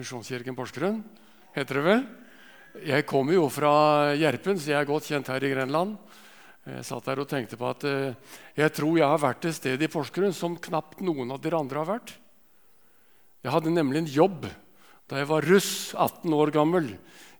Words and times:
Misjonskirken 0.00 0.56
Porsgrunn, 0.56 1.02
heter 1.52 1.76
det 1.76 1.84
vel. 1.84 2.02
Jeg 2.86 3.04
kommer 3.08 3.34
jo 3.36 3.48
fra 3.52 4.14
Gjerpen, 4.16 4.56
så 4.56 4.72
jeg 4.72 4.78
er 4.78 4.88
godt 4.88 5.08
kjent 5.10 5.28
her 5.28 5.44
i 5.44 5.50
Grenland. 5.52 5.98
Jeg 6.64 6.86
satt 6.86 7.08
der 7.08 7.20
og 7.20 7.28
tenkte 7.28 7.58
på 7.60 7.68
at 7.68 7.84
eh, 7.88 8.16
jeg 8.56 8.72
tror 8.76 8.96
jeg 8.96 9.08
har 9.10 9.20
vært 9.20 9.48
et 9.48 9.56
sted 9.56 9.82
i 9.82 9.88
Porsgrunn 9.90 10.32
som 10.36 10.58
knapt 10.60 11.02
noen 11.04 11.34
av 11.34 11.40
dere 11.42 11.60
andre 11.60 11.82
har 11.82 11.88
vært. 11.88 12.14
Jeg 13.44 13.52
hadde 13.52 13.72
nemlig 13.72 14.02
en 14.02 14.12
jobb 14.12 14.48
da 15.10 15.18
jeg 15.18 15.28
var 15.28 15.48
russ, 15.50 15.72
18 15.96 16.36
år 16.36 16.52
gammel. 16.54 16.92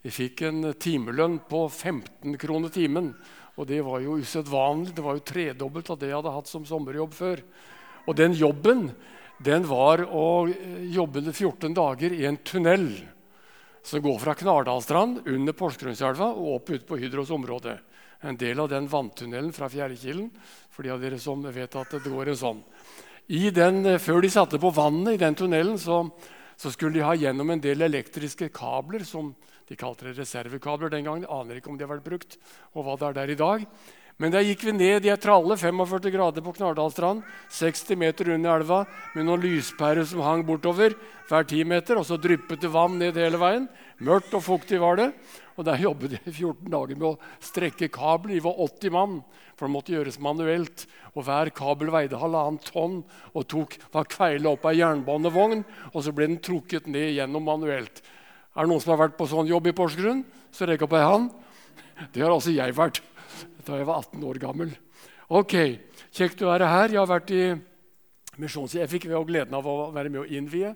Jeg 0.04 0.16
fikk 0.16 0.42
en 0.48 0.72
timelønn 0.80 1.38
på 1.48 1.62
15 1.68 2.34
kroner 2.40 2.72
timen. 2.74 3.12
Og 3.60 3.68
det 3.68 3.80
var 3.86 4.00
jo 4.02 4.18
usedvanlig. 4.18 4.96
Det 4.96 5.04
var 5.04 5.16
jo 5.16 5.28
tredobbelt 5.30 5.92
av 5.92 6.00
det 6.00 6.10
jeg 6.10 6.18
hadde 6.18 6.34
hatt 6.34 6.50
som 6.50 6.66
sommerjobb 6.66 7.14
før. 7.14 7.44
Og 8.08 8.16
den 8.18 8.34
jobben 8.34 8.88
den 9.40 9.64
var 9.64 10.02
å 10.04 10.48
eh, 10.50 10.82
jobbe 10.92 11.22
14 11.32 11.72
dager 11.72 12.12
i 12.12 12.26
en 12.28 12.36
tunnel 12.44 12.90
som 13.82 14.02
går 14.04 14.18
fra 14.20 14.34
Knardalstrand 14.36 15.22
under 15.32 15.56
Porsgrunnselva 15.56 16.28
og 16.34 16.58
opp 16.58 16.72
ut 16.74 16.84
på 16.88 16.98
Hydros 17.00 17.32
område. 17.32 17.78
En 18.20 18.36
del 18.36 18.60
av 18.60 18.68
den 18.68 18.88
vanntunnelen 18.90 19.54
fra 19.56 19.70
Fjærkilen, 19.72 20.28
for 20.68 20.84
de 20.84 20.92
av 20.92 21.00
dere 21.00 21.16
som 21.18 21.40
vet 21.40 21.76
at 21.80 21.94
det 21.96 22.12
går 22.12 22.34
en 22.34 22.40
sånn. 22.42 22.60
Den, 23.56 23.86
eh, 23.86 23.96
før 24.02 24.20
de 24.20 24.28
satte 24.28 24.60
på 24.60 24.74
vannet 24.76 25.16
i 25.16 25.22
den 25.24 25.38
tunnelen, 25.38 25.78
så, 25.80 26.02
så, 26.56 26.68
skulle 26.74 26.98
de 26.98 27.06
ha 27.06 27.14
gjennom 27.16 27.50
en 27.50 27.64
del 27.64 27.80
elektriske 27.86 28.50
kabler 28.52 29.06
som 29.08 29.32
de 29.70 29.78
kalte 29.78 30.10
det 30.10 30.18
reservekabler 30.18 30.92
den 30.92 31.06
gangen. 31.08 31.24
Jeg 31.24 31.32
aner 31.32 31.62
ikke 31.62 31.72
om 31.72 31.78
de 31.78 31.86
har 31.86 31.94
vært 31.94 32.08
brukt, 32.10 32.36
og 32.74 32.84
hva 32.84 32.98
det 32.98 33.08
er 33.08 33.18
der 33.22 33.32
i 33.32 33.40
dag. 33.40 33.64
Men 34.20 34.34
der 34.34 34.44
gikk 34.44 34.66
vi 34.68 34.74
ned 34.76 35.06
i 35.06 35.08
ei 35.08 35.16
tralle 35.16 35.56
45 35.56 36.10
grader 36.12 36.44
på 36.44 36.52
Knardalstrand, 36.58 37.22
60 37.56 37.96
meter 37.96 38.28
under 38.34 38.58
elva, 38.60 38.80
med 39.14 39.24
noen 39.24 39.40
lyspærer 39.40 40.04
som 40.04 40.20
hang 40.20 40.42
bortover 40.44 40.92
hver 41.30 41.46
10 41.46 41.64
meter, 41.70 41.96
og 41.96 42.04
så 42.04 42.18
dryppet 42.20 42.60
det 42.60 42.68
vann 42.68 42.98
ned 43.00 43.16
hele 43.16 43.40
veien. 43.40 43.64
Mørkt 44.04 44.36
og 44.36 44.44
fuktig 44.44 44.80
var 44.82 45.00
det. 45.00 45.08
Og 45.56 45.64
Der 45.64 45.80
jobbet 45.80 46.18
jeg 46.18 46.34
14 46.34 46.68
dager 46.72 47.00
med 47.00 47.08
å 47.08 47.18
strekke 47.44 47.88
kabler. 47.92 48.36
Vi 48.36 48.44
var 48.44 48.60
80 48.60 48.92
mann, 48.92 49.18
for 49.56 49.68
det 49.68 49.74
måtte 49.74 49.96
gjøres 49.96 50.20
manuelt. 50.20 50.84
Og 51.16 51.24
Hver 51.24 51.48
kabel 51.56 51.92
veide 51.92 52.20
halvannet 52.20 52.68
tonn 52.68 53.02
og 53.32 53.48
tok, 53.48 53.76
var 53.92 54.08
kveila 54.08 54.52
opp 54.52 54.68
ei 54.68 54.78
jernbanevogn. 54.82 55.64
Og 55.94 56.04
så 56.04 56.12
ble 56.12 56.28
den 56.28 56.42
trukket 56.44 56.88
ned 56.88 57.16
gjennom 57.16 57.48
manuelt. 57.48 58.04
Er 58.52 58.64
det 58.64 58.72
noen 58.72 58.84
som 58.84 58.92
har 58.92 59.06
vært 59.06 59.16
på 59.16 59.28
sånn 59.28 59.48
jobb 59.48 59.68
i 59.68 59.76
Porsgrunn? 59.76 60.26
Så 60.52 60.68
rekk 60.68 60.84
opp 60.84 60.96
ei 60.96 61.04
hånd. 61.08 61.32
Det 62.12 62.24
har 62.24 62.32
altså 62.32 62.52
jeg 62.52 62.72
vært 62.76 63.02
da 63.66 63.78
jeg 63.78 63.88
var 63.88 64.04
18 64.04 64.26
år 64.30 64.40
gammel. 64.42 64.74
Ok, 65.30 65.54
Kjekt 66.10 66.40
å 66.42 66.48
være 66.50 66.66
her. 66.66 66.90
Jeg 66.90 66.98
har 66.98 67.06
vært 67.06 67.28
i 67.30 67.42
misjonskirken. 68.42 68.82
Jeg 68.82 68.90
fikk 68.90 69.04
gleden 69.28 69.54
av 69.54 69.66
å 69.70 69.92
være 69.94 70.10
med 70.10 70.24
å 70.24 70.26
innvie 70.26 70.72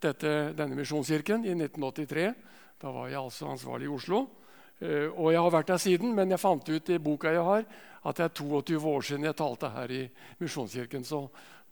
dette, 0.00 0.54
denne 0.56 0.78
misjonskirken 0.78 1.44
i 1.44 1.52
1983. 1.52 2.24
Da 2.80 2.92
var 2.94 3.10
jeg 3.10 3.18
altså 3.20 3.50
ansvarlig 3.52 3.84
i 3.84 3.92
Oslo. 3.92 4.22
Uh, 4.80 5.10
og 5.12 5.28
jeg 5.34 5.42
har 5.42 5.52
vært 5.52 5.74
der 5.74 5.82
siden, 5.82 6.14
men 6.16 6.32
jeg 6.32 6.40
fant 6.40 6.70
ut 6.70 6.88
i 6.94 6.98
boka 7.02 7.34
jeg 7.34 7.44
har, 7.44 7.68
at 8.08 8.16
det 8.16 8.24
er 8.30 8.34
22 8.40 8.80
år 8.88 9.06
siden 9.10 9.28
jeg 9.28 9.36
talte 9.36 9.72
her 9.74 9.92
i 9.92 10.00
Misjonskirken. 10.40 11.04
Så 11.04 11.20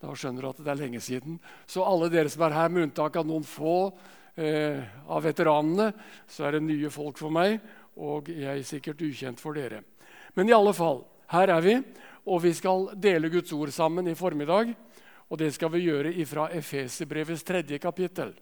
da 0.02 0.12
skjønner 0.12 0.44
du 0.44 0.50
at 0.50 0.62
det 0.66 0.74
er 0.74 0.82
lenge 0.82 1.00
siden. 1.00 1.40
Så 1.64 1.88
alle 1.88 2.12
dere 2.12 2.28
som 2.28 2.44
er 2.44 2.58
her, 2.58 2.68
med 2.68 2.90
unntak 2.90 3.16
av 3.16 3.24
noen 3.24 3.46
få 3.48 3.78
eh, 4.36 4.82
av 5.08 5.24
veteranene, 5.24 5.88
så 6.28 6.44
er 6.44 6.58
det 6.58 6.66
nye 6.66 6.92
folk 6.92 7.16
for 7.22 7.32
meg, 7.32 7.62
og 7.96 8.28
jeg 8.28 8.52
er 8.52 8.66
sikkert 8.66 9.06
ukjent 9.06 9.40
for 9.40 9.56
dere. 9.56 9.80
Men 10.36 10.50
i 10.50 10.54
alle 10.56 10.74
fall, 10.76 11.00
her 11.32 11.50
er 11.50 11.62
vi, 11.64 11.76
og 12.26 12.42
vi 12.44 12.52
skal 12.54 12.90
dele 13.00 13.30
Guds 13.32 13.52
ord 13.56 13.72
sammen 13.74 14.08
i 14.10 14.18
formiddag. 14.18 14.74
Og 15.30 15.40
det 15.40 15.52
skal 15.56 15.72
vi 15.72 15.86
gjøre 15.86 16.12
ifra 16.14 16.50
Efeserbrevets 16.54 17.42
tredje 17.46 17.78
kapittel. 17.82 18.34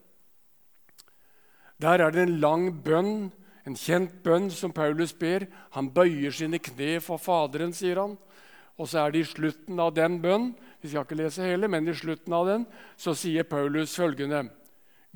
Der 1.81 2.03
er 2.03 2.13
det 2.13 2.27
en 2.27 2.39
lang 2.41 2.69
bønn, 2.85 3.31
en 3.65 3.79
kjent 3.79 4.21
bønn 4.25 4.51
som 4.53 4.73
Paulus 4.73 5.15
ber. 5.17 5.47
Han 5.77 5.89
bøyer 5.95 6.35
sine 6.35 6.61
kne 6.61 6.99
for 7.01 7.21
Faderen, 7.21 7.73
sier 7.73 8.03
han. 8.03 8.19
Og 8.77 8.91
så 8.91 9.05
er 9.05 9.15
det 9.15 9.23
i 9.23 9.31
slutten 9.31 9.81
av 9.81 9.95
den 9.97 10.19
bønnen 10.23 10.53
vi 10.83 10.91
skal 10.91 11.07
ikke 11.07 11.17
lese 11.17 11.47
hele, 11.47 11.69
men 11.71 11.87
i 11.89 11.95
slutten 11.97 12.35
av 12.37 12.49
den 12.51 12.65
så 13.01 13.15
sier 13.17 13.47
Paulus 13.49 13.95
følgende 13.97 14.43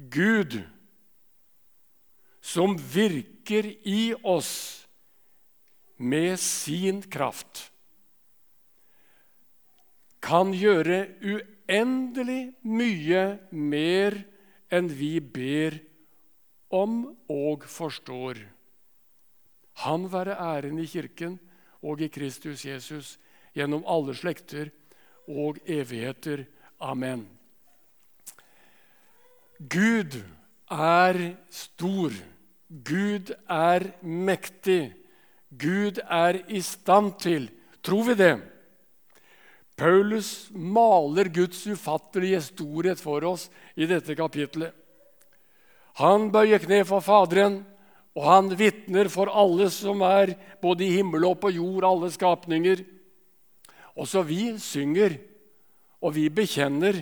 Gud, 0.08 0.62
som 2.40 2.78
virker 2.78 3.66
i 3.84 4.14
oss 4.22 4.87
med 5.98 6.38
sin 6.40 7.02
kraft 7.02 7.68
kan 10.22 10.52
gjøre 10.54 11.04
uendelig 11.22 12.42
mye 12.66 13.22
mer 13.50 14.16
enn 14.74 14.90
vi 14.92 15.18
ber 15.20 15.78
om 16.74 17.00
og 17.32 17.64
forstår. 17.70 18.40
Han 19.84 20.08
være 20.12 20.36
æren 20.42 20.80
i 20.82 20.88
Kirken 20.90 21.38
og 21.80 22.02
i 22.02 22.10
Kristus 22.12 22.64
Jesus 22.66 23.16
gjennom 23.56 23.86
alle 23.86 24.14
slekter 24.18 24.72
og 25.28 25.60
evigheter. 25.64 26.44
Amen. 26.80 27.24
Gud 29.58 30.20
er 30.70 31.18
stor. 31.50 32.12
Gud 32.68 33.32
er 33.48 33.88
mektig. 34.02 34.92
Gud 35.48 36.00
er 36.04 36.42
i 36.52 36.60
stand 36.62 37.16
til. 37.22 37.48
Tror 37.82 38.10
vi 38.10 38.16
det? 38.18 38.34
Paulus 39.78 40.50
maler 40.50 41.30
Guds 41.30 41.62
ufattelige 41.70 42.40
storhet 42.50 43.00
for 43.00 43.24
oss 43.24 43.46
i 43.78 43.86
dette 43.86 44.16
kapitlet. 44.18 44.74
Han 46.02 46.28
bøyer 46.34 46.62
kne 46.62 46.82
for 46.86 47.02
Faderen, 47.02 47.62
og 48.18 48.24
han 48.26 48.50
vitner 48.58 49.10
for 49.10 49.30
alle 49.30 49.68
som 49.70 50.02
er 50.02 50.34
både 50.62 50.86
i 50.86 50.96
himmel 50.98 51.26
og 51.28 51.38
på 51.42 51.52
jord, 51.54 51.86
alle 51.86 52.10
skapninger. 52.10 52.82
Også 53.98 54.24
vi 54.26 54.56
synger, 54.62 55.14
og 56.02 56.14
vi 56.14 56.28
bekjenner 56.30 57.00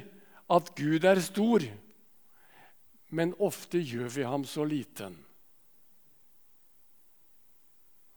at 0.53 0.73
Gud 0.77 1.05
er 1.05 1.21
stor. 1.25 1.65
Men 3.13 3.33
ofte 3.41 3.81
gjør 3.81 4.13
vi 4.13 4.29
ham 4.29 4.45
så 4.49 4.65
liten. 4.69 5.17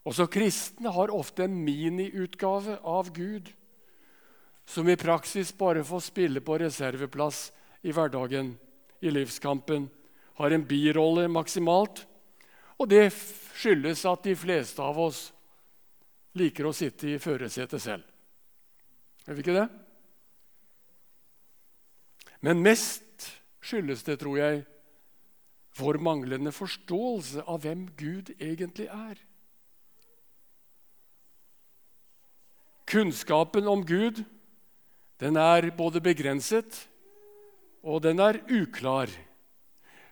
Også 0.07 0.29
kristne 0.31 0.91
har 0.95 1.11
ofte 1.11 1.45
en 1.45 1.57
miniutgave 1.65 2.77
av 2.87 3.11
Gud, 3.15 3.49
som 4.69 4.87
i 4.89 4.97
praksis 4.99 5.51
bare 5.57 5.83
får 5.83 6.05
spille 6.05 6.43
på 6.45 6.59
reserveplass 6.61 7.49
i 7.81 7.93
hverdagen, 7.95 8.53
i 9.01 9.11
livskampen, 9.11 9.87
har 10.39 10.51
en 10.51 10.65
birolle 10.67 11.27
maksimalt. 11.31 12.05
Og 12.79 12.87
det 12.91 13.09
skyldes 13.59 14.05
at 14.07 14.23
de 14.23 14.35
fleste 14.39 14.83
av 14.83 14.99
oss 14.99 15.29
liker 16.39 16.69
å 16.69 16.75
sitte 16.75 17.09
i 17.09 17.19
førersetet 17.19 17.81
selv. 17.83 18.03
Gjør 19.25 19.35
vi 19.37 19.43
ikke 19.43 19.57
det? 19.57 19.67
Men 22.45 22.63
mest 22.63 23.27
skyldes 23.65 24.05
det, 24.07 24.19
tror 24.21 24.37
jeg, 24.39 24.61
vår 25.79 25.99
manglende 26.03 26.53
forståelse 26.55 27.43
av 27.47 27.63
hvem 27.63 27.87
Gud 27.99 28.31
egentlig 28.37 28.87
er. 28.87 29.19
Kunnskapen 32.89 33.67
om 33.69 33.85
Gud 33.85 34.23
den 35.19 35.35
er 35.37 35.67
både 35.75 36.01
begrenset 36.01 36.87
og 37.83 38.03
den 38.03 38.19
er 38.19 38.41
uklar. 38.51 39.11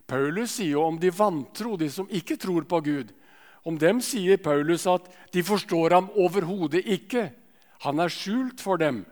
Paulus 0.08 0.56
sier 0.58 0.78
jo 0.78 0.86
om 0.88 1.00
de 1.00 1.12
vantro, 1.12 1.76
de 1.76 1.90
som 1.92 2.08
ikke 2.08 2.38
tror 2.40 2.68
på 2.68 2.80
Gud. 2.86 3.12
Om 3.68 3.76
dem 3.80 4.00
sier 4.04 4.40
Paulus 4.40 4.86
at 4.88 5.08
de 5.34 5.44
forstår 5.44 5.98
ham 5.98 6.08
overhodet 6.16 6.86
ikke. 6.88 7.28
Han 7.84 8.00
er 8.00 8.12
skjult 8.14 8.64
for 8.64 8.80
dem. 8.80 9.04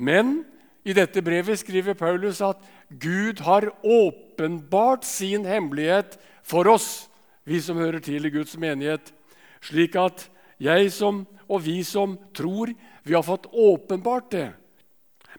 Men 0.00 0.40
i 0.84 0.96
dette 0.96 1.20
brevet 1.20 1.60
skriver 1.60 1.94
Paulus 1.94 2.40
at 2.40 2.60
Gud 2.88 3.42
har 3.44 3.68
åpenbart 3.84 5.04
sin 5.04 5.44
hemmelighet 5.44 6.16
for 6.42 6.68
oss, 6.72 7.10
vi 7.44 7.60
som 7.60 7.76
hører 7.76 8.00
til 8.00 8.24
i 8.24 8.32
Guds 8.32 8.56
menighet, 8.56 9.12
slik 9.60 9.96
at 10.00 10.24
jeg 10.60 10.88
som, 10.92 11.26
og 11.50 11.64
vi 11.66 11.80
som 11.84 12.14
tror, 12.36 12.72
vi 13.02 13.14
har 13.14 13.26
fått 13.26 13.48
åpenbart 13.50 14.30
det. 14.30 14.48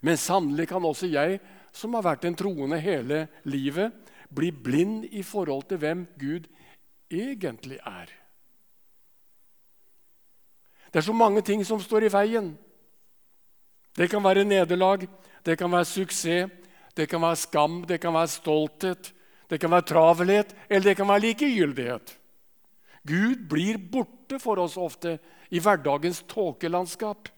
Men 0.03 0.19
sannelig 0.19 0.67
kan 0.71 0.85
også 0.85 1.07
jeg, 1.07 1.39
som 1.71 1.95
har 1.95 2.03
vært 2.03 2.25
en 2.27 2.35
troende 2.35 2.79
hele 2.83 3.25
livet, 3.47 3.93
bli 4.31 4.51
blind 4.51 5.05
i 5.11 5.23
forhold 5.23 5.69
til 5.69 5.79
hvem 5.79 6.03
Gud 6.19 6.47
egentlig 7.11 7.79
er. 7.79 8.11
Det 10.91 10.99
er 10.99 11.07
så 11.07 11.15
mange 11.15 11.43
ting 11.47 11.63
som 11.67 11.79
står 11.79 12.07
i 12.07 12.11
veien. 12.11 12.51
Det 13.95 14.09
kan 14.11 14.23
være 14.23 14.43
nederlag, 14.47 15.07
det 15.45 15.57
kan 15.59 15.71
være 15.71 15.87
suksess, 15.87 16.51
det 16.95 17.07
kan 17.07 17.21
være 17.23 17.39
skam, 17.39 17.83
det 17.87 18.01
kan 18.03 18.13
være 18.13 18.27
stolthet, 18.27 19.13
det 19.49 19.59
kan 19.59 19.71
være 19.71 19.87
travelhet, 19.87 20.55
eller 20.69 20.89
det 20.89 20.97
kan 20.97 21.07
være 21.07 21.23
likegyldighet. 21.27 22.17
Gud 23.07 23.47
blir 23.49 23.79
borte 23.91 24.39
for 24.39 24.59
oss 24.61 24.77
ofte 24.77 25.17
i 25.49 25.59
hverdagens 25.59 26.21
tåkelandskap. 26.29 27.29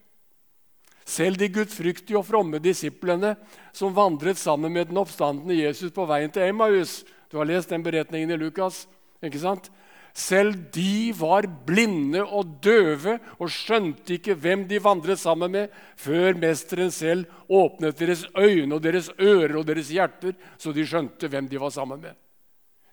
Selv 1.04 1.36
de 1.40 1.50
gudfryktige 1.52 2.16
og 2.16 2.26
fromme 2.28 2.60
disiplene 2.64 3.34
som 3.76 3.94
vandret 3.96 4.40
sammen 4.40 4.72
med 4.72 4.88
den 4.88 5.00
oppstandende 5.00 5.56
Jesus 5.58 5.92
på 5.92 6.06
veien 6.08 6.32
til 6.32 6.48
Emmaus, 6.48 7.02
Du 7.32 7.38
har 7.38 7.48
lest 7.48 7.68
den 7.68 7.82
beretningen 7.82 8.30
i 8.30 8.36
Lukas. 8.36 8.86
ikke 9.20 9.40
sant? 9.42 9.70
Selv 10.14 10.54
de 10.70 11.10
var 11.18 11.48
blinde 11.66 12.22
og 12.22 12.60
døve 12.62 13.16
og 13.42 13.50
skjønte 13.50 14.14
ikke 14.14 14.36
hvem 14.38 14.68
de 14.70 14.78
vandret 14.78 15.18
sammen 15.18 15.50
med, 15.50 15.72
før 15.96 16.38
mesteren 16.38 16.92
selv 16.94 17.26
åpnet 17.50 17.98
deres 17.98 18.22
øyne 18.38 18.76
og 18.76 18.82
deres 18.82 19.10
ører 19.18 19.56
og 19.58 19.66
deres 19.66 19.90
hjerter, 19.90 20.36
så 20.58 20.70
de 20.70 20.86
skjønte 20.86 21.26
hvem 21.26 21.48
de 21.50 21.58
var 21.58 21.74
sammen 21.74 21.98
med. 22.00 22.14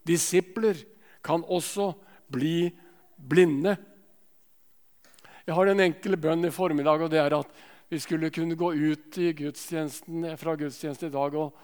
Disipler 0.07 0.81
kan 1.23 1.45
også 1.45 1.91
bli 2.31 2.71
blinde. 3.15 3.75
Jeg 5.45 5.57
har 5.57 5.71
en 5.71 5.83
enkel 5.83 6.17
bønn 6.21 6.47
i 6.47 6.53
formiddag, 6.53 7.03
og 7.03 7.11
det 7.11 7.19
er 7.21 7.35
at 7.37 7.51
vi 7.91 7.99
skulle 7.99 8.31
kunne 8.31 8.55
gå 8.55 8.71
ut 8.71 9.19
gudstjenesten, 9.35 10.29
fra 10.39 10.55
gudstjenesten 10.55 11.09
i 11.09 11.13
dag 11.13 11.35
og, 11.35 11.57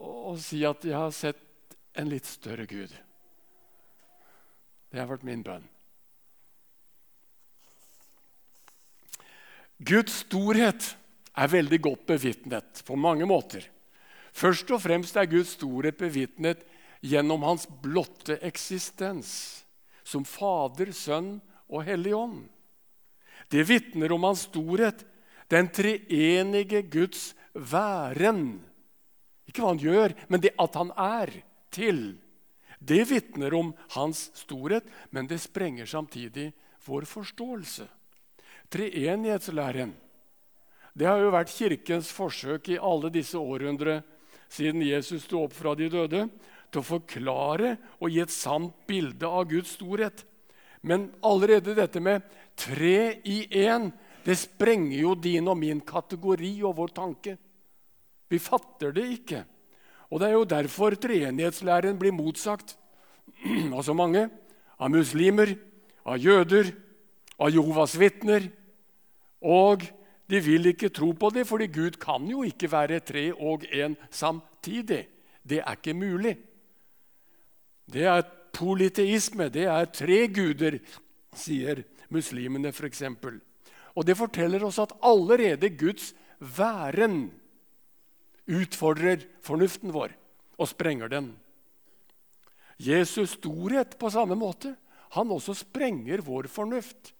og 0.00 0.38
si 0.40 0.62
at 0.64 0.86
jeg 0.88 0.96
har 0.96 1.12
sett 1.12 1.76
en 2.00 2.08
litt 2.08 2.28
større 2.28 2.64
Gud. 2.70 2.94
Det 4.90 4.98
har 4.98 5.10
vært 5.10 5.26
min 5.26 5.44
bønn. 5.44 5.66
Guds 9.80 10.22
storhet 10.26 10.94
er 11.40 11.52
veldig 11.52 11.80
godt 11.80 12.08
bevitnet 12.08 12.82
på 12.84 12.96
mange 13.00 13.28
måter. 13.28 13.64
Først 14.32 14.70
og 14.74 14.82
fremst 14.82 15.16
er 15.16 15.28
Guds 15.30 15.54
storhet 15.56 15.96
bevitnet 16.00 16.64
gjennom 17.00 17.46
hans 17.46 17.66
blotte 17.82 18.36
eksistens 18.44 19.30
som 20.10 20.26
Fader, 20.26 20.90
Sønn 20.96 21.36
og 21.70 21.84
Hellig 21.86 22.14
Ånd. 22.16 22.42
Det 23.50 23.62
vitner 23.66 24.12
om 24.14 24.26
hans 24.26 24.46
storhet, 24.48 25.04
den 25.50 25.70
treenige 25.74 26.82
Guds 26.90 27.30
væren. 27.54 28.60
Ikke 29.50 29.62
hva 29.62 29.72
han 29.72 29.82
gjør, 29.82 30.14
men 30.30 30.42
det 30.42 30.54
at 30.58 30.76
han 30.78 30.92
er 30.94 31.32
til. 31.74 32.02
Det 32.78 33.02
vitner 33.10 33.54
om 33.58 33.72
hans 33.96 34.28
storhet, 34.38 34.86
men 35.10 35.26
det 35.30 35.40
sprenger 35.42 35.90
samtidig 35.90 36.50
vår 36.86 37.06
forståelse. 37.10 37.88
Treenighetslæren 38.70 39.92
det 40.94 41.06
har 41.06 41.20
jo 41.22 41.30
vært 41.32 41.52
Kirkens 41.54 42.10
forsøk 42.12 42.72
i 42.72 42.80
alle 42.82 43.10
disse 43.14 43.38
århundre 43.38 44.00
siden 44.50 44.82
Jesus 44.82 45.24
sto 45.24 45.44
opp 45.44 45.54
fra 45.54 45.76
de 45.78 45.86
døde, 45.90 46.24
til 46.70 46.82
å 46.82 46.86
forklare 46.86 47.76
og 47.98 48.10
gi 48.10 48.22
et 48.22 48.32
sant 48.32 48.74
bilde 48.88 49.26
av 49.26 49.48
Guds 49.50 49.74
storhet. 49.76 50.24
Men 50.86 51.10
allerede 51.26 51.76
dette 51.76 52.00
med 52.00 52.24
tre 52.58 53.20
i 53.26 53.42
én, 53.66 53.90
det 54.24 54.36
sprenger 54.38 54.98
jo 55.02 55.14
din 55.14 55.48
og 55.48 55.58
min 55.60 55.80
kategori 55.84 56.52
og 56.64 56.76
vår 56.78 56.92
tanke. 56.96 57.36
Vi 58.30 58.38
fatter 58.38 58.94
det 58.94 59.06
ikke. 59.16 59.44
Og 60.10 60.20
Det 60.20 60.26
er 60.28 60.34
jo 60.34 60.44
derfor 60.44 60.94
treenighetslæren 60.98 61.98
blir 61.98 62.14
motsagt 62.14 62.76
av 63.76 63.82
så 63.86 63.94
mange. 63.94 64.28
Av 64.80 64.90
muslimer, 64.90 65.54
av 66.04 66.18
jøder, 66.18 66.72
av 67.38 67.50
Jehovas 67.52 67.94
vitner. 68.00 68.48
Og 69.40 69.84
de 70.30 70.40
vil 70.42 70.70
ikke 70.72 70.92
tro 70.94 71.12
på 71.12 71.30
det, 71.34 71.46
fordi 71.46 71.66
Gud 71.70 71.98
kan 72.00 72.26
jo 72.28 72.42
ikke 72.46 72.70
være 72.70 73.00
tre 73.00 73.30
og 73.34 73.66
én 73.66 73.96
samtidig. 74.10 75.06
Det 75.42 75.60
er 75.62 75.78
ikke 75.78 75.94
mulig. 75.94 76.36
Det 77.90 78.06
er 78.06 78.26
politeisme. 78.54 79.48
Det 79.52 79.66
er 79.70 79.90
tre 79.94 80.24
guder, 80.32 80.78
sier 81.36 81.82
muslimene 82.10 82.72
f.eks. 82.72 83.04
Og 83.94 84.06
det 84.06 84.18
forteller 84.18 84.64
oss 84.66 84.78
at 84.82 84.94
allerede 85.02 85.72
Guds 85.74 86.12
væren 86.40 87.30
utfordrer 88.50 89.26
fornuften 89.44 89.92
vår 89.94 90.14
og 90.60 90.68
sprenger 90.70 91.10
den. 91.10 91.32
Jesus' 92.80 93.36
storhet 93.36 93.98
på 94.00 94.10
samme 94.12 94.36
måte. 94.38 94.74
Han 95.16 95.32
også 95.34 95.54
sprenger 95.58 96.22
vår 96.24 96.48
fornuft. 96.48 97.12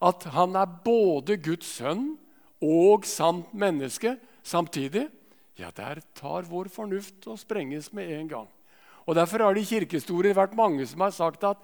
At 0.00 0.24
han 0.32 0.56
er 0.56 0.78
både 0.84 1.36
Guds 1.36 1.68
sønn 1.78 2.14
og 2.64 3.04
sant 3.08 3.52
menneske 3.52 4.16
samtidig, 4.42 5.08
ja, 5.60 5.68
der 5.76 6.00
tar 6.16 6.48
vår 6.48 6.70
fornuft 6.72 7.26
og 7.28 7.38
sprenges 7.38 7.90
med 7.92 8.08
en 8.16 8.28
gang. 8.28 8.48
Og 9.06 9.14
Derfor 9.16 9.44
har 9.44 9.54
det 9.54 9.64
i 9.64 9.70
kirkehistorien 9.74 10.36
vært 10.36 10.56
mange 10.56 10.86
som 10.86 11.00
har 11.00 11.14
sagt 11.14 11.44
at 11.44 11.56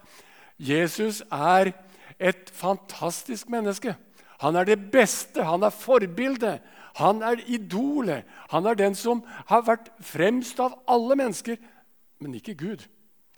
Jesus 0.59 1.23
er 1.31 1.73
et 2.19 2.51
fantastisk 2.53 3.51
menneske. 3.53 3.95
Han 4.41 4.57
er 4.57 4.65
det 4.65 4.91
beste, 4.93 5.45
han 5.45 5.63
er 5.63 5.73
forbildet, 5.73 6.61
han 6.97 7.23
er 7.23 7.41
idolet. 7.47 8.25
Han 8.51 8.67
er 8.67 8.75
den 8.75 8.95
som 8.95 9.23
har 9.49 9.65
vært 9.67 9.91
fremst 10.01 10.61
av 10.61 10.79
alle 10.89 11.17
mennesker, 11.17 11.57
men 12.21 12.35
ikke 12.35 12.57
Gud. 12.57 12.85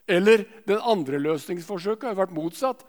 Eller 0.09 0.45
den 0.67 0.79
andre 0.83 1.19
løsningsforsøket 1.19 2.09
har 2.09 2.19
vært 2.19 2.35
motsatt. 2.35 2.85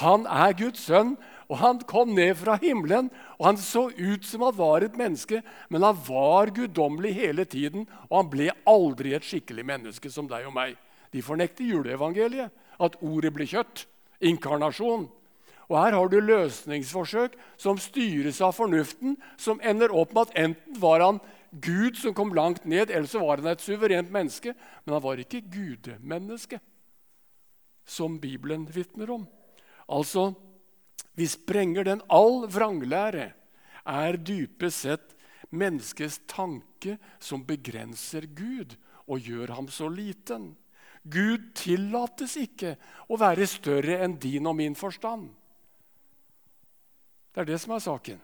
Han 0.00 0.26
er 0.26 0.54
Guds 0.56 0.86
sønn, 0.86 1.16
og 1.48 1.58
han 1.58 1.80
kom 1.88 2.14
ned 2.14 2.34
fra 2.38 2.56
himmelen. 2.62 3.10
og 3.38 3.46
Han 3.46 3.56
så 3.56 3.88
ut 3.90 4.24
som 4.24 4.42
han 4.46 4.56
var 4.56 4.84
et 4.84 4.96
menneske, 4.96 5.42
men 5.68 5.82
han 5.82 5.98
var 6.08 6.52
guddommelig 6.54 7.14
hele 7.14 7.44
tiden. 7.44 7.86
Og 8.10 8.16
han 8.16 8.30
ble 8.30 8.50
aldri 8.66 9.14
et 9.14 9.26
skikkelig 9.26 9.64
menneske 9.66 10.10
som 10.10 10.28
deg 10.30 10.46
og 10.46 10.54
meg. 10.54 10.76
De 11.12 11.22
fornekter 11.22 11.64
juleevangeliet, 11.64 12.52
at 12.80 12.96
ordet 13.02 13.32
ble 13.34 13.46
kjøtt. 13.46 13.86
Inkarnasjon. 14.22 15.08
Og 15.68 15.78
Her 15.78 15.94
har 15.96 16.08
du 16.08 16.18
løsningsforsøk 16.20 17.36
som 17.56 17.78
styres 17.80 18.40
av 18.44 18.52
fornuften, 18.56 19.16
som 19.36 19.60
ender 19.64 19.92
opp 19.94 20.12
med 20.12 20.28
at 20.28 20.36
enten 20.44 20.80
var 20.80 21.00
han 21.00 21.20
Gud 21.52 21.98
som 22.00 22.14
kom 22.16 22.32
langt 22.32 22.64
ned, 22.64 22.90
eller 22.90 23.08
så 23.08 23.20
var 23.20 23.40
han 23.40 23.52
et 23.52 23.64
suverent 23.64 24.12
menneske. 24.12 24.54
Men 24.84 24.94
han 24.94 25.04
var 25.04 25.20
ikke 25.20 25.42
gudemenneske, 25.52 26.60
som 27.84 28.20
Bibelen 28.20 28.66
vitner 28.72 29.10
om. 29.10 29.26
Altså, 29.88 30.32
vi 31.14 31.28
sprenger 31.28 31.84
den. 31.84 32.02
All 32.08 32.46
vranglære 32.50 33.32
er 33.84 34.16
dypest 34.16 34.86
sett 34.86 35.14
menneskets 35.52 36.20
tanke 36.30 36.96
som 37.20 37.44
begrenser 37.44 38.26
Gud 38.32 38.76
og 39.06 39.20
gjør 39.20 39.54
ham 39.58 39.68
så 39.68 39.90
liten. 39.92 40.52
Gud 41.02 41.52
tillates 41.58 42.36
ikke 42.38 42.76
å 43.10 43.18
være 43.20 43.48
større 43.50 43.98
enn 44.04 44.16
din 44.22 44.46
og 44.46 44.56
min 44.58 44.76
forstand. 44.78 45.30
Det 47.32 47.42
er 47.42 47.48
det 47.48 47.58
som 47.60 47.74
er 47.74 47.82
saken. 47.82 48.20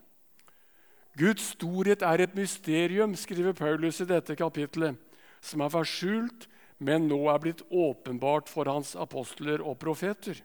Guds 1.19 1.55
storhet 1.57 2.05
er 2.07 2.23
et 2.23 2.37
mysterium, 2.39 3.17
skriver 3.19 3.57
Paulus 3.57 3.99
i 4.05 4.07
dette 4.07 4.37
kapitlet, 4.39 4.95
som 5.43 5.65
har 5.65 5.73
vært 5.75 5.91
skjult, 5.91 6.47
men 6.79 7.09
nå 7.11 7.25
er 7.33 7.41
blitt 7.43 7.65
åpenbart 7.75 8.51
for 8.53 8.71
hans 8.71 8.95
apostler 8.95 9.65
og 9.65 9.81
profeter. 9.83 10.39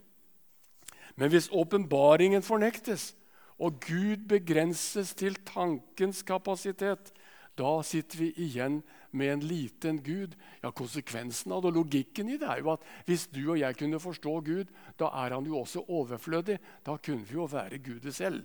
Men 1.15 1.29
hvis 1.29 1.49
åpenbaringen 1.53 2.41
fornektes, 2.41 3.13
og 3.61 3.79
Gud 3.85 4.25
begrenses 4.27 5.13
til 5.13 5.35
tankens 5.45 6.23
kapasitet, 6.25 7.13
da 7.57 7.75
sitter 7.85 8.17
vi 8.17 8.31
igjen 8.47 8.79
med 9.13 9.29
en 9.29 9.43
liten 9.45 9.99
Gud. 10.03 10.33
Ja, 10.63 10.71
Konsekvensen 10.73 11.53
av 11.53 11.61
det, 11.61 11.69
og 11.69 11.83
logikken 11.83 12.31
i 12.33 12.39
det 12.41 12.49
er 12.49 12.63
jo 12.63 12.73
at 12.73 12.87
hvis 13.05 13.27
du 13.29 13.43
og 13.43 13.59
jeg 13.61 13.77
kunne 13.77 14.01
forstå 14.01 14.33
Gud, 14.47 14.73
da 14.99 15.11
er 15.21 15.35
han 15.37 15.45
jo 15.45 15.59
også 15.61 15.85
overflødig. 15.85 16.57
Da 16.85 16.97
kunne 16.97 17.27
vi 17.29 17.37
jo 17.37 17.45
være 17.51 17.79
Gudet 17.83 18.15
selv. 18.15 18.41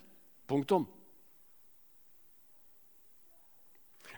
Punktum. 0.49 0.87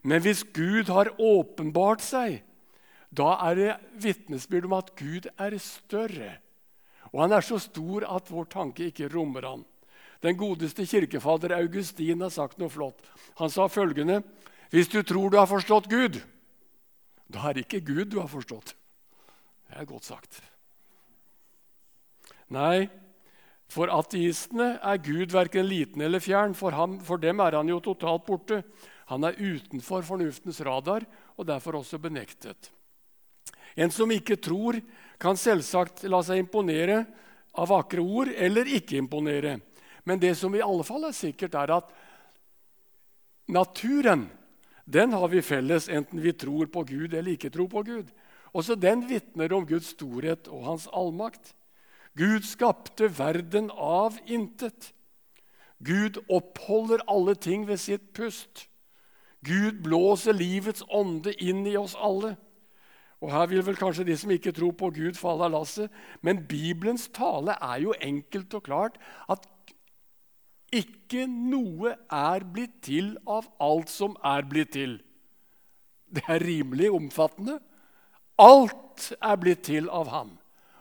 Men 0.02 0.22
hvis 0.22 0.42
Gud 0.54 0.90
har 0.90 1.12
åpenbart 1.20 2.02
seg, 2.02 2.40
da 3.10 3.34
er 3.46 3.58
det 3.58 3.72
vitnesbyrd 4.02 4.68
om 4.70 4.78
at 4.78 4.94
Gud 4.98 5.26
er 5.38 5.58
større. 5.58 6.38
Og 7.10 7.24
han 7.24 7.34
er 7.34 7.44
så 7.44 7.58
stor 7.58 8.06
at 8.06 8.30
vår 8.30 8.50
tanke 8.52 8.86
ikke 8.90 9.10
rommer 9.12 9.46
han. 9.48 9.64
Den 10.22 10.36
godeste 10.36 10.84
kirkefader 10.86 11.56
Augustin 11.56 12.20
har 12.20 12.32
sagt 12.32 12.60
noe 12.60 12.70
flott. 12.70 13.00
Han 13.40 13.50
sa 13.50 13.66
følgende.: 13.68 14.20
Hvis 14.70 14.88
du 14.88 15.02
tror 15.02 15.30
du 15.30 15.38
har 15.38 15.48
forstått 15.48 15.88
Gud, 15.90 16.20
da 17.26 17.48
er 17.48 17.54
det 17.54 17.66
ikke 17.66 17.86
Gud 17.86 18.12
du 18.12 18.20
har 18.20 18.28
forstått. 18.28 18.74
Det 19.70 19.78
er 19.78 19.88
godt 19.88 20.04
sagt. 20.04 20.42
Nei, 22.50 22.90
for 23.70 23.90
ateistene 23.94 24.74
er 24.82 24.98
Gud 24.98 25.30
verken 25.30 25.68
liten 25.70 26.02
eller 26.02 26.22
fjern. 26.22 26.56
For, 26.58 26.74
ham, 26.74 26.98
for 27.06 27.22
dem 27.22 27.40
er 27.40 27.54
han 27.54 27.70
jo 27.70 27.78
totalt 27.80 28.26
borte. 28.26 28.64
Han 29.10 29.24
er 29.26 29.38
utenfor 29.38 30.02
fornuftens 30.06 30.60
radar 30.66 31.06
og 31.38 31.46
derfor 31.46 31.78
også 31.80 31.98
benektet. 32.02 32.70
En 33.78 33.90
som 33.94 34.10
ikke 34.10 34.36
tror, 34.42 34.80
kan 35.20 35.36
selvsagt 35.36 36.04
la 36.08 36.22
seg 36.24 36.40
imponere 36.40 37.04
av 37.60 37.70
vakre 37.70 38.00
ord 38.00 38.30
eller 38.32 38.68
ikke 38.78 38.98
imponere. 39.00 39.58
Men 40.08 40.20
det 40.20 40.34
som 40.38 40.54
i 40.56 40.62
alle 40.64 40.86
fall 40.86 41.04
er 41.08 41.16
sikkert, 41.16 41.54
er 41.54 41.74
at 41.76 41.90
naturen 43.50 44.28
den 44.90 45.12
har 45.14 45.28
vi 45.30 45.42
felles, 45.42 45.88
enten 45.88 46.22
vi 46.22 46.32
tror 46.32 46.66
på 46.66 46.82
Gud 46.88 47.14
eller 47.14 47.36
ikke 47.36 47.52
tror 47.52 47.68
på 47.70 47.82
Gud. 47.86 48.08
Også 48.50 48.74
den 48.74 49.04
vitner 49.06 49.52
om 49.54 49.66
Guds 49.66 49.92
storhet 49.94 50.48
og 50.50 50.64
hans 50.66 50.88
allmakt. 50.90 51.52
Gud 52.18 52.42
skapte 52.48 53.06
verden 53.18 53.70
av 53.70 54.18
intet. 54.26 54.90
Gud 55.78 56.18
oppholder 56.28 57.04
alle 57.06 57.36
ting 57.38 57.68
ved 57.68 57.78
sitt 57.78 58.10
pust. 58.16 58.66
Gud 59.46 59.78
blåser 59.84 60.34
livets 60.34 60.82
ånde 60.90 61.32
inn 61.38 61.62
i 61.70 61.76
oss 61.78 61.94
alle. 61.94 62.34
Og 63.20 63.32
Her 63.32 63.46
vil 63.50 63.64
vel 63.66 63.76
kanskje 63.76 64.06
de 64.08 64.16
som 64.16 64.30
ikke 64.32 64.52
tror 64.56 64.72
på 64.72 64.88
Gud, 64.96 65.16
falle 65.18 65.44
av 65.44 65.52
lasset. 65.52 65.92
Men 66.24 66.46
Bibelens 66.48 67.08
tale 67.12 67.56
er 67.60 67.82
jo 67.84 67.96
enkelt 68.00 68.54
og 68.56 68.64
klart 68.64 69.00
at 69.28 69.44
ikke 70.72 71.26
noe 71.26 71.96
er 72.14 72.46
blitt 72.46 72.78
til 72.86 73.16
av 73.28 73.48
alt 73.60 73.90
som 73.92 74.14
er 74.24 74.46
blitt 74.48 74.72
til. 74.76 75.00
Det 76.10 76.22
er 76.30 76.42
rimelig 76.42 76.90
omfattende. 76.94 77.58
Alt 78.40 79.10
er 79.18 79.36
blitt 79.42 79.66
til 79.68 79.90
av 79.92 80.08
ham. 80.14 80.36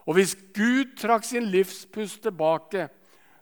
Og 0.07 0.17
hvis 0.17 0.35
Gud 0.55 0.95
trakk 0.97 1.25
sin 1.27 1.49
livspust 1.51 2.23
tilbake, 2.23 2.87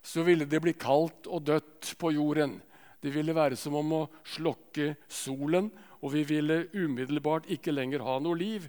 så 0.04 0.24
ville 0.24 0.48
det 0.48 0.62
bli 0.64 0.74
kaldt 0.80 1.28
og 1.28 1.46
dødt 1.48 1.94
på 2.00 2.12
jorden. 2.16 2.58
Det 3.04 3.14
ville 3.14 3.36
være 3.36 3.60
som 3.60 3.76
om 3.78 3.94
å 3.94 4.06
slokke 4.26 4.96
solen, 5.12 5.70
og 6.02 6.14
vi 6.14 6.24
ville 6.28 6.68
umiddelbart 6.74 7.50
ikke 7.52 7.74
lenger 7.74 8.04
ha 8.06 8.18
noe 8.20 8.38
liv. 8.38 8.68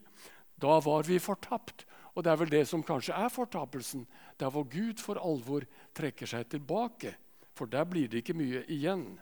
Da 0.60 0.78
var 0.84 1.06
vi 1.06 1.18
fortapt. 1.22 1.84
Og 2.14 2.24
det 2.24 2.32
er 2.32 2.40
vel 2.40 2.50
det 2.50 2.64
som 2.66 2.82
kanskje 2.82 3.14
er 3.14 3.30
fortapelsen. 3.30 4.06
Der 4.40 4.50
hvor 4.50 4.66
Gud 4.66 4.98
for 5.02 5.20
alvor 5.22 5.66
trekker 5.94 6.26
seg 6.26 6.48
tilbake. 6.50 7.14
For 7.54 7.70
der 7.70 7.84
blir 7.86 8.08
det 8.08 8.22
ikke 8.22 8.38
mye 8.38 8.64
igjen. 8.66 9.20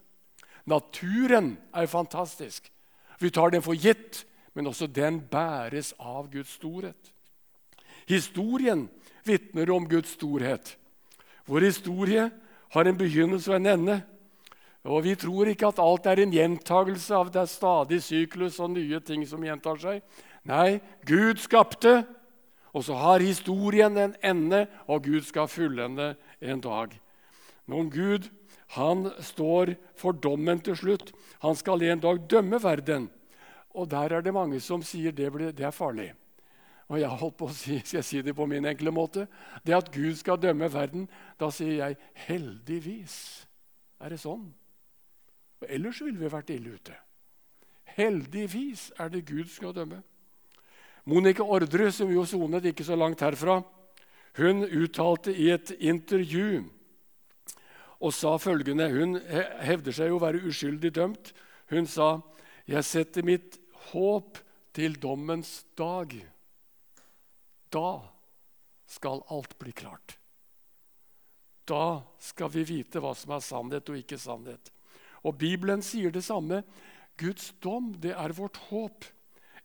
Naturen 0.66 1.56
er 1.74 1.86
fantastisk. 1.86 2.70
Vi 3.20 3.30
tar 3.30 3.50
den 3.52 3.62
for 3.62 3.76
gitt, 3.76 4.24
men 4.54 4.66
også 4.66 4.86
den 4.86 5.20
bæres 5.20 5.92
av 5.98 6.30
Guds 6.32 6.56
storhet. 6.56 7.12
Historien 8.08 8.86
vitner 9.24 9.70
om 9.74 9.88
Guds 9.88 10.14
storhet. 10.16 10.76
Vår 11.46 11.68
historie 11.68 12.30
har 12.72 12.88
en 12.88 12.98
begynnelse 12.98 13.50
og 13.50 13.56
en 13.60 13.72
ende. 13.74 14.00
Og 14.86 15.02
Vi 15.04 15.14
tror 15.18 15.50
ikke 15.50 15.70
at 15.72 15.82
alt 15.82 16.06
er 16.06 16.22
en 16.22 16.32
gjentagelse 16.32 17.14
av 17.14 17.30
det 17.34 17.42
er 17.42 17.50
stadig 17.50 17.98
syklus 18.06 18.60
og 18.62 18.70
nye 18.76 19.00
ting 19.02 19.24
som 19.26 19.42
gjentar 19.42 19.80
seg. 19.82 20.02
Nei, 20.46 20.78
Gud 21.06 21.42
skapte, 21.42 22.04
og 22.70 22.84
så 22.86 22.94
har 23.00 23.24
historien 23.24 23.96
en 23.98 24.14
ende, 24.22 24.66
og 24.86 25.08
Gud 25.08 25.26
skal 25.26 25.48
fullende 25.50 26.14
en 26.40 26.60
dag. 26.62 26.92
Men 27.66 27.90
Gud 27.90 28.28
han 28.76 29.08
står 29.22 29.74
for 29.98 30.12
dommen 30.12 30.60
til 30.62 30.76
slutt. 30.76 31.10
Han 31.42 31.56
skal 31.56 31.82
en 31.82 32.02
dag 32.02 32.20
dømme 32.30 32.62
verden. 32.62 33.08
Og 33.74 33.90
der 33.90 34.12
er 34.12 34.22
det 34.22 34.34
mange 34.34 34.60
som 34.60 34.82
sier 34.82 35.12
det, 35.12 35.30
ble, 35.32 35.50
det 35.52 35.66
er 35.66 35.74
farlig. 35.74 36.12
Og 36.86 37.00
jeg 37.00 37.18
holdt 37.20 37.36
på 37.36 37.48
å 37.50 37.54
si, 37.54 37.80
Skal 37.82 37.98
jeg 37.98 38.06
si 38.06 38.20
det 38.22 38.36
på 38.36 38.46
min 38.46 38.64
enkle 38.64 38.92
måte? 38.94 39.26
Det 39.66 39.74
at 39.74 39.90
Gud 39.92 40.14
skal 40.14 40.38
dømme 40.38 40.70
verden, 40.72 41.08
da 41.40 41.50
sier 41.50 41.74
jeg 41.74 41.98
heldigvis. 42.28 43.46
Er 44.00 44.14
det 44.14 44.20
sånn? 44.22 44.46
Og 45.60 45.66
ellers 45.68 46.00
ville 46.04 46.20
vi 46.20 46.30
vært 46.32 46.52
ille 46.54 46.76
ute. 46.76 46.94
Heldigvis 47.96 48.90
er 49.00 49.10
det 49.12 49.24
Gud 49.28 49.48
skal 49.48 49.74
dømme. 49.76 50.02
Monica 51.06 51.44
Ordre, 51.44 51.90
som 51.94 52.10
jo 52.10 52.24
sonet 52.26 52.66
ikke 52.66 52.84
så 52.84 52.96
langt 52.98 53.22
herfra, 53.22 53.60
hun 54.36 54.66
uttalte 54.66 55.32
i 55.32 55.48
et 55.54 55.70
intervju 55.78 56.66
og 58.04 58.12
sa 58.12 58.34
følgende 58.36 58.90
Hun 58.92 59.16
hevder 59.64 59.94
seg 59.96 60.10
jo 60.10 60.18
å 60.18 60.24
være 60.26 60.42
uskyldig 60.44 60.90
dømt. 60.92 61.32
Hun 61.70 61.86
sa, 61.86 62.20
'Jeg 62.66 62.84
setter 62.84 63.22
mitt 63.22 63.58
håp 63.92 64.38
til 64.74 65.00
dommens 65.00 65.64
dag.' 65.78 66.26
Da 67.72 68.12
skal 68.86 69.24
alt 69.30 69.58
bli 69.58 69.72
klart. 69.72 70.18
Da 71.66 72.02
skal 72.18 72.48
vi 72.48 72.62
vite 72.62 73.00
hva 73.00 73.14
som 73.14 73.32
er 73.32 73.40
sannhet 73.40 73.88
og 73.88 73.96
ikke 73.96 74.18
sannhet. 74.18 74.70
Og 75.26 75.34
Bibelen 75.40 75.82
sier 75.82 76.14
det 76.14 76.22
samme. 76.24 76.62
Guds 77.18 77.50
dom, 77.64 77.94
det 77.98 78.14
er 78.14 78.34
vårt 78.36 78.58
håp. 78.68 79.06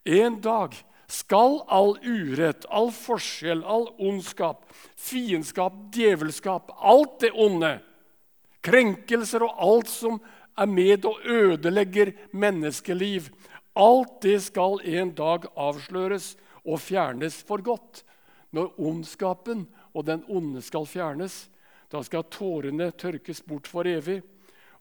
En 0.08 0.40
dag 0.42 0.74
skal 1.12 1.60
all 1.68 1.98
urett, 2.02 2.66
all 2.72 2.90
forskjell, 2.96 3.62
all 3.68 3.90
ondskap, 4.00 4.64
fiendskap, 4.96 5.76
djevelskap, 5.94 6.72
alt 6.80 7.20
det 7.22 7.34
onde, 7.36 7.76
krenkelser 8.64 9.44
og 9.46 9.60
alt 9.60 9.92
som 9.92 10.22
er 10.58 10.72
med 10.72 11.06
og 11.10 11.20
ødelegger 11.28 12.14
menneskeliv, 12.32 13.28
alt 13.76 14.22
det 14.24 14.40
skal 14.48 14.80
en 14.88 15.14
dag 15.16 15.48
avsløres 15.60 16.34
og 16.64 16.80
fjernes 16.80 17.42
for 17.48 17.64
godt. 17.64 18.04
Når 18.52 18.74
ondskapen 18.80 19.66
og 19.94 20.08
den 20.08 20.24
onde 20.32 20.64
skal 20.64 20.88
fjernes, 20.88 21.48
da 21.92 22.02
skal 22.04 22.28
tårene 22.32 22.92
tørkes 22.96 23.44
bort 23.44 23.68
for 23.68 23.88
evig, 23.88 24.22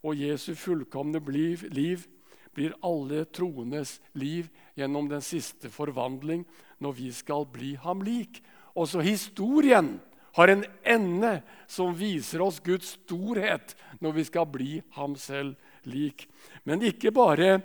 og 0.02 0.16
Jesu 0.16 0.54
fullkomne 0.56 1.20
liv 1.28 2.06
blir 2.54 2.74
alle 2.82 3.24
troendes 3.30 3.98
liv 4.12 4.48
gjennom 4.74 5.08
den 5.10 5.22
siste 5.22 5.70
forvandling, 5.70 6.44
når 6.78 6.92
vi 6.96 7.10
skal 7.12 7.46
bli 7.46 7.74
ham 7.80 8.02
lik. 8.02 8.40
Også 8.74 9.02
historien 9.04 9.98
har 10.32 10.48
en 10.48 10.64
ende 10.86 11.32
som 11.66 11.94
viser 11.96 12.42
oss 12.42 12.60
Guds 12.64 12.94
storhet 12.96 13.74
når 14.00 14.16
vi 14.18 14.24
skal 14.24 14.46
bli 14.50 14.70
ham 14.96 15.16
selv 15.18 15.56
lik. 15.84 16.28
Men 16.64 16.82
ikke 16.82 17.12
bare 17.12 17.60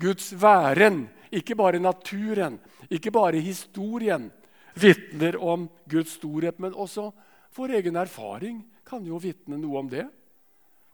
Guds 0.00 0.32
væren, 0.32 1.08
ikke 1.32 1.56
bare 1.56 1.80
naturen, 1.82 2.58
ikke 2.90 3.12
bare 3.12 3.40
historien 3.42 4.30
vitner 4.74 5.36
om 5.36 5.68
Guds 5.90 6.16
storhet, 6.18 6.60
men 6.60 6.74
også 6.74 7.10
vår 7.56 7.76
egen 7.80 7.98
erfaring 7.98 8.62
kan 8.86 9.04
jo 9.06 9.18
vitne 9.20 9.58
noe 9.58 9.82
om 9.82 9.90
det. 9.90 10.06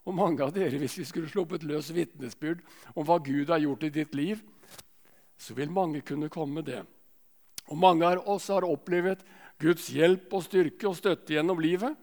Og 0.06 0.14
mange 0.14 0.44
av 0.44 0.52
dere, 0.54 0.78
hvis 0.78 1.00
vi 1.00 1.06
skulle 1.08 1.30
sluppet 1.30 1.66
løs 1.66 1.90
vitnesbyrd 1.94 2.62
om 2.94 3.06
hva 3.06 3.18
Gud 3.18 3.50
har 3.50 3.62
gjort 3.62 3.88
i 3.88 3.94
ditt 3.94 4.14
liv, 4.14 4.42
så 5.36 5.56
vil 5.56 5.72
mange 5.74 6.00
kunne 6.06 6.30
komme 6.32 6.60
med 6.60 6.70
det. 6.70 6.82
Og 7.66 7.78
mange 7.78 8.06
av 8.06 8.22
oss 8.30 8.46
har 8.52 8.64
opplevd 8.64 9.24
Guds 9.58 9.88
hjelp 9.90 10.32
og 10.36 10.44
styrke 10.46 10.86
og 10.88 10.96
støtte 10.98 11.34
gjennom 11.34 11.60
livet. 11.60 11.96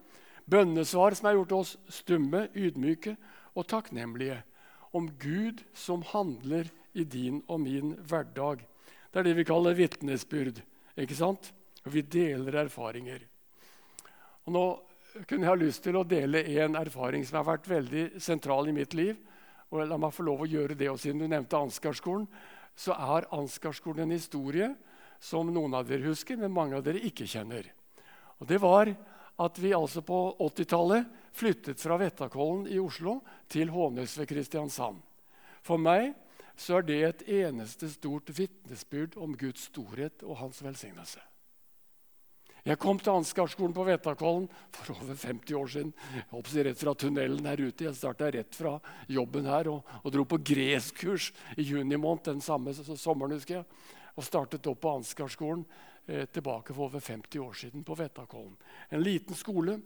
Bønnesvar 0.50 1.16
som 1.16 1.30
har 1.30 1.38
gjort 1.38 1.56
oss 1.56 1.76
stumme, 1.88 2.50
ydmyke 2.52 3.16
og 3.56 3.70
takknemlige. 3.72 4.42
Om 4.94 5.08
Gud 5.18 5.64
som 5.74 6.04
handler 6.12 6.68
i 6.94 7.06
din 7.08 7.40
og 7.48 7.64
min 7.64 7.96
hverdag. 8.04 8.66
Det 9.14 9.22
er 9.22 9.30
det 9.30 9.38
vi 9.40 9.48
kaller 9.48 9.78
vitnesbyrd. 9.78 10.60
ikke 10.98 11.16
sant? 11.16 11.54
Og 11.86 11.94
vi 11.96 12.02
deler 12.02 12.66
erfaringer. 12.66 13.24
Og 14.46 14.54
nå 14.54 14.66
kunne 15.14 15.46
jeg 15.46 15.52
ha 15.52 15.60
lyst 15.60 15.84
til 15.86 15.98
å 16.00 16.08
dele 16.08 16.42
en 16.64 16.78
erfaring 16.80 17.26
som 17.26 17.40
har 17.40 17.52
vært 17.52 17.70
veldig 17.70 18.04
sentral 18.24 18.70
i 18.70 18.76
mitt 18.76 18.96
liv. 18.98 19.20
Og 19.70 19.86
la 19.90 19.98
meg 19.98 20.14
få 20.14 20.26
lov 20.26 20.44
å 20.46 20.50
gjøre 20.50 20.78
det, 20.78 20.90
og 20.90 21.00
Siden 21.02 21.22
du 21.22 21.28
nevnte 21.28 21.58
Ansgarskolen, 21.58 22.28
så 22.76 22.94
er 22.94 23.30
Ansgarskolen 23.34 24.06
en 24.06 24.16
historie 24.16 24.72
som 25.24 25.50
noen 25.54 25.74
av 25.78 25.88
dere 25.88 26.10
husker, 26.10 26.38
men 26.38 26.54
mange 26.54 26.78
av 26.78 26.86
dere 26.86 27.02
ikke 27.06 27.30
kjenner. 27.30 27.70
Og 28.42 28.48
Det 28.50 28.60
var 28.62 28.92
at 29.44 29.60
vi 29.62 29.74
altså 29.74 30.04
på 30.06 30.20
80-tallet 30.38 31.10
flyttet 31.34 31.82
fra 31.82 31.98
Vettakollen 31.98 32.68
i 32.70 32.78
Oslo 32.82 33.20
til 33.50 33.72
Hånes 33.74 34.18
ved 34.20 34.30
Kristiansand. 34.30 35.02
For 35.66 35.82
meg 35.82 36.12
så 36.60 36.80
er 36.80 36.86
det 36.86 37.02
et 37.04 37.28
eneste 37.42 37.90
stort 37.90 38.30
vitnesbyrd 38.30 39.18
om 39.18 39.34
Guds 39.38 39.70
storhet 39.72 40.22
og 40.26 40.38
hans 40.44 40.62
velsignelse. 40.62 41.22
Jeg 42.64 42.80
kom 42.80 42.96
til 42.96 43.12
Ansgarskolen 43.12 43.74
på 43.76 43.84
Vetakollen 43.84 44.46
for 44.72 44.94
over 44.94 45.18
50 45.20 45.56
år 45.60 45.72
siden. 45.74 45.90
Jeg 46.32 46.64
rett 46.64 46.80
fra 46.80 46.94
tunnelen 46.96 47.48
her 47.50 47.60
ute. 47.60 47.90
Jeg 47.90 47.98
starta 47.98 48.30
rett 48.32 48.56
fra 48.56 48.78
jobben 49.12 49.50
her 49.52 49.68
og, 49.68 49.90
og 50.00 50.14
dro 50.16 50.24
på 50.24 50.40
greskurs 50.40 51.34
i 51.60 51.66
juni 51.68 52.00
måned 52.00 52.30
den 52.30 52.40
samme 52.42 52.72
sommeren. 52.72 53.36
husker 53.36 53.58
jeg, 53.58 53.66
Og 54.16 54.24
startet 54.24 54.68
opp 54.72 54.80
på 54.80 54.94
Ansgarskolen 54.96 55.66
eh, 56.08 56.24
tilbake 56.32 56.72
for 56.74 56.86
over 56.88 57.04
50 57.04 57.40
år 57.40 57.54
siden 57.54 57.84
på 57.84 57.98
Vetakollen. 58.00 58.56
En 58.90 59.04
liten 59.04 59.36
skole. 59.36 59.82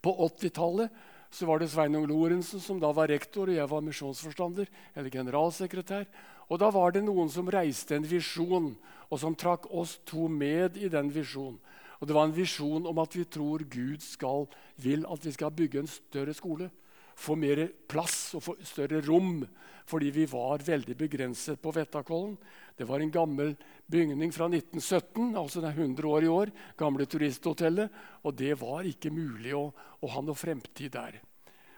På 0.00 0.16
80-tallet 0.16 0.88
så 1.30 1.46
var 1.46 1.58
det 1.58 1.68
Sveinung 1.68 2.06
Lorentzen 2.08 2.60
som 2.60 2.80
da 2.80 2.88
var 2.92 3.08
rektor, 3.08 3.50
og 3.50 3.56
jeg 3.56 3.68
var 3.68 3.84
misjonsforstander 3.84 4.68
eller 4.94 5.10
generalsekretær. 5.10 6.08
Og 6.48 6.58
da 6.60 6.70
var 6.72 6.92
det 6.92 7.04
noen 7.04 7.28
som 7.32 7.52
reiste 7.52 7.96
en 7.96 8.08
visjon, 8.08 8.72
og 9.12 9.20
som 9.20 9.36
trakk 9.36 9.68
oss 9.68 9.98
to 10.08 10.24
med 10.28 10.80
i 10.80 10.88
den 10.88 11.12
visjonen. 11.12 11.60
Og 12.02 12.08
Det 12.08 12.14
var 12.16 12.26
en 12.26 12.34
visjon 12.34 12.86
om 12.90 12.98
at 12.98 13.14
vi 13.14 13.22
tror 13.30 13.62
Gud 13.70 14.02
skal, 14.02 14.48
vil 14.82 15.04
at 15.06 15.22
vi 15.22 15.32
skal 15.36 15.54
bygge 15.54 15.84
en 15.84 15.86
større 15.86 16.34
skole. 16.34 16.66
Få 17.14 17.36
mer 17.38 17.68
plass 17.86 18.32
og 18.34 18.42
få 18.42 18.54
større 18.66 18.98
rom, 19.06 19.44
fordi 19.86 20.10
vi 20.10 20.24
var 20.26 20.64
veldig 20.66 20.96
begrenset 20.98 21.60
på 21.62 21.70
Vettakollen. 21.70 22.34
Det 22.74 22.88
var 22.88 22.98
en 22.98 23.14
gammel 23.14 23.54
bygning 23.86 24.34
fra 24.34 24.48
1917, 24.50 25.36
altså 25.36 25.62
det 25.62 25.70
er 25.70 25.78
100 25.78 26.08
år 26.08 26.26
i 26.26 26.32
år. 26.32 26.52
Gamle 26.76 27.06
turisthotellet. 27.06 27.94
Og 28.26 28.34
det 28.34 28.58
var 28.58 28.82
ikke 28.82 29.14
mulig 29.14 29.54
å, 29.54 29.68
å 30.02 30.12
ha 30.16 30.26
noe 30.26 30.34
fremtid 30.34 30.96
der. 30.98 31.22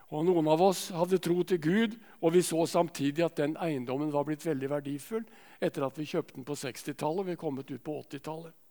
Og 0.08 0.24
Noen 0.24 0.48
av 0.48 0.64
oss 0.64 0.86
hadde 0.94 1.20
tro 1.20 1.42
til 1.44 1.60
Gud, 1.60 2.00
og 2.24 2.32
vi 2.32 2.40
så 2.40 2.64
samtidig 2.64 3.28
at 3.28 3.36
den 3.44 3.58
eiendommen 3.60 4.12
var 4.14 4.24
blitt 4.24 4.46
veldig 4.46 4.72
verdifull 4.72 5.24
etter 5.60 5.84
at 5.84 6.00
vi 6.00 6.08
kjøpte 6.08 6.38
den 6.38 6.48
på 6.48 6.56
60-tallet 6.56 7.24
og 7.24 7.28
vi 7.28 7.36
er 7.36 7.44
kommet 7.44 7.72
ut 7.72 7.82
på 7.84 8.00
80-tallet. 8.06 8.63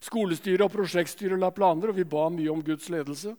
Skolestyret 0.00 0.64
og 0.64 0.72
prosjektstyret 0.72 1.40
la 1.40 1.50
planer, 1.52 1.90
og 1.92 1.98
vi 1.98 2.08
ba 2.08 2.28
mye 2.32 2.48
om 2.52 2.62
Guds 2.64 2.88
ledelse. 2.92 3.34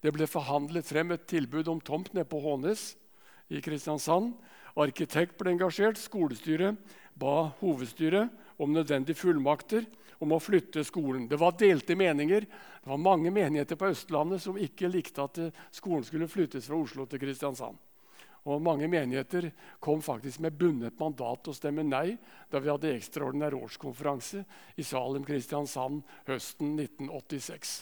Det 0.00 0.12
ble 0.16 0.24
forhandlet 0.30 0.88
frem 0.88 1.12
et 1.12 1.26
tilbud 1.28 1.68
om 1.68 1.80
tomt 1.84 2.14
nede 2.16 2.28
på 2.28 2.40
Hånes 2.40 2.94
i 3.52 3.60
Kristiansand. 3.60 4.32
Arkitekt 4.80 5.36
ble 5.36 5.52
engasjert. 5.52 6.00
Skolestyret 6.00 6.78
ba 7.20 7.50
hovedstyret 7.60 8.32
om 8.60 8.72
nødvendige 8.72 9.18
fullmakter 9.20 9.84
om 10.24 10.32
å 10.32 10.40
flytte 10.40 10.84
skolen. 10.88 11.26
Det 11.28 11.36
var 11.40 11.58
delte 11.60 11.96
meninger. 11.96 12.48
Det 12.48 12.88
var 12.88 13.00
mange 13.00 13.32
menigheter 13.32 13.76
på 13.76 13.92
Østlandet 13.92 14.40
som 14.40 14.56
ikke 14.56 14.88
likte 14.88 15.24
at 15.24 15.40
skolen 15.76 16.04
skulle 16.06 16.28
flyttes 16.32 16.68
fra 16.68 16.80
Oslo 16.80 17.04
til 17.08 17.20
Kristiansand. 17.20 17.76
Og 18.48 18.62
Mange 18.64 18.88
menigheter 18.88 19.50
kom 19.84 20.00
faktisk 20.02 20.40
med 20.40 20.56
bundet 20.56 20.96
mandat 21.00 21.42
til 21.44 21.52
å 21.52 21.58
stemme 21.58 21.84
nei 21.84 22.16
da 22.50 22.60
vi 22.60 22.70
hadde 22.72 22.94
ekstraordinær 22.94 23.56
årskonferanse 23.58 24.44
i 24.80 24.86
Salem 24.86 25.26
Kristiansand 25.28 26.00
høsten 26.28 26.72
1986. 26.78 27.74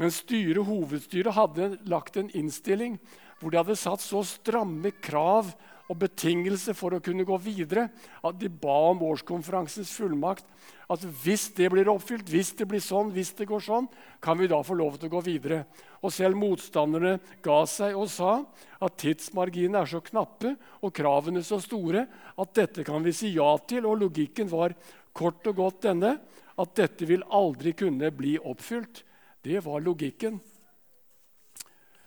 Men 0.00 0.14
styret, 0.14 0.64
hovedstyret 0.66 1.36
hadde 1.36 1.74
lagt 1.92 2.16
en 2.16 2.32
innstilling 2.32 2.96
hvor 3.38 3.52
de 3.52 3.60
hadde 3.60 3.76
satt 3.78 4.00
så 4.00 4.22
stramme 4.24 4.94
krav 5.02 5.52
og 5.92 5.98
betingelse 6.00 6.72
for 6.76 6.96
å 6.96 7.02
kunne 7.04 7.26
gå 7.28 7.36
videre. 7.44 7.90
At 8.24 8.38
de 8.40 8.48
ba 8.48 8.74
om 8.90 9.04
årskonferansens 9.04 9.92
fullmakt. 9.92 10.46
At 10.92 11.04
hvis 11.22 11.50
det 11.56 11.68
blir 11.72 11.90
oppfylt, 11.92 12.28
hvis 12.32 12.54
det 12.56 12.66
blir 12.68 12.82
sånn, 12.82 13.12
hvis 13.12 13.34
det 13.36 13.46
går 13.48 13.62
sånn, 13.64 13.88
kan 14.24 14.40
vi 14.40 14.48
da 14.50 14.62
få 14.64 14.76
lov 14.78 14.96
til 14.98 15.10
å 15.10 15.14
gå 15.16 15.22
videre. 15.28 15.62
Og 16.00 16.12
selv 16.14 16.40
motstanderne 16.40 17.18
ga 17.44 17.58
seg 17.68 17.96
og 17.98 18.08
sa 18.12 18.40
at 18.82 18.98
tidsmarginene 19.00 19.84
er 19.84 19.92
så 19.92 20.02
knappe 20.04 20.56
og 20.80 20.94
kravene 20.96 21.44
så 21.46 21.60
store 21.62 22.06
at 22.32 22.54
dette 22.56 22.84
kan 22.88 23.04
vi 23.04 23.14
si 23.16 23.34
ja 23.36 23.52
til. 23.68 23.86
Og 23.88 24.00
logikken 24.06 24.50
var 24.52 24.74
kort 25.12 25.44
og 25.52 25.60
godt 25.60 25.84
denne 25.90 26.16
at 26.62 26.78
dette 26.78 27.08
vil 27.08 27.24
aldri 27.32 27.76
kunne 27.76 28.12
bli 28.16 28.38
oppfylt. 28.40 29.04
Det 29.42 29.60
var 29.64 29.84
logikken. 29.84 30.40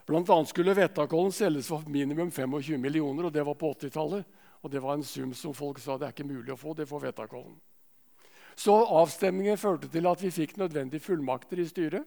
Annet 0.05 0.49
skulle 0.49 0.73
Vettakollen 0.77 1.31
selges 1.33 1.67
for 1.67 1.81
minimum 1.89 2.29
25 2.31 2.77
millioner, 2.77 3.25
og 3.25 3.33
det 3.33 3.43
var 3.45 3.55
på 3.57 3.71
80-tallet. 3.73 4.25
Og 4.61 4.71
det 4.71 4.81
var 4.81 4.93
en 4.93 5.05
sum 5.05 5.33
som 5.33 5.53
folk 5.53 5.79
sa 5.81 5.97
det 5.97 6.07
er 6.07 6.13
ikke 6.13 6.27
mulig 6.29 6.53
å 6.53 6.57
få. 6.57 6.73
det 6.73 6.85
får 6.85 7.07
Vettakollen. 7.07 7.55
Så 8.55 8.73
avstemningen 8.73 9.57
førte 9.57 9.89
til 9.91 10.05
at 10.07 10.21
vi 10.21 10.31
fikk 10.31 10.57
nødvendige 10.57 11.01
fullmakter 11.01 11.59
i 11.59 11.67
styret. 11.67 12.05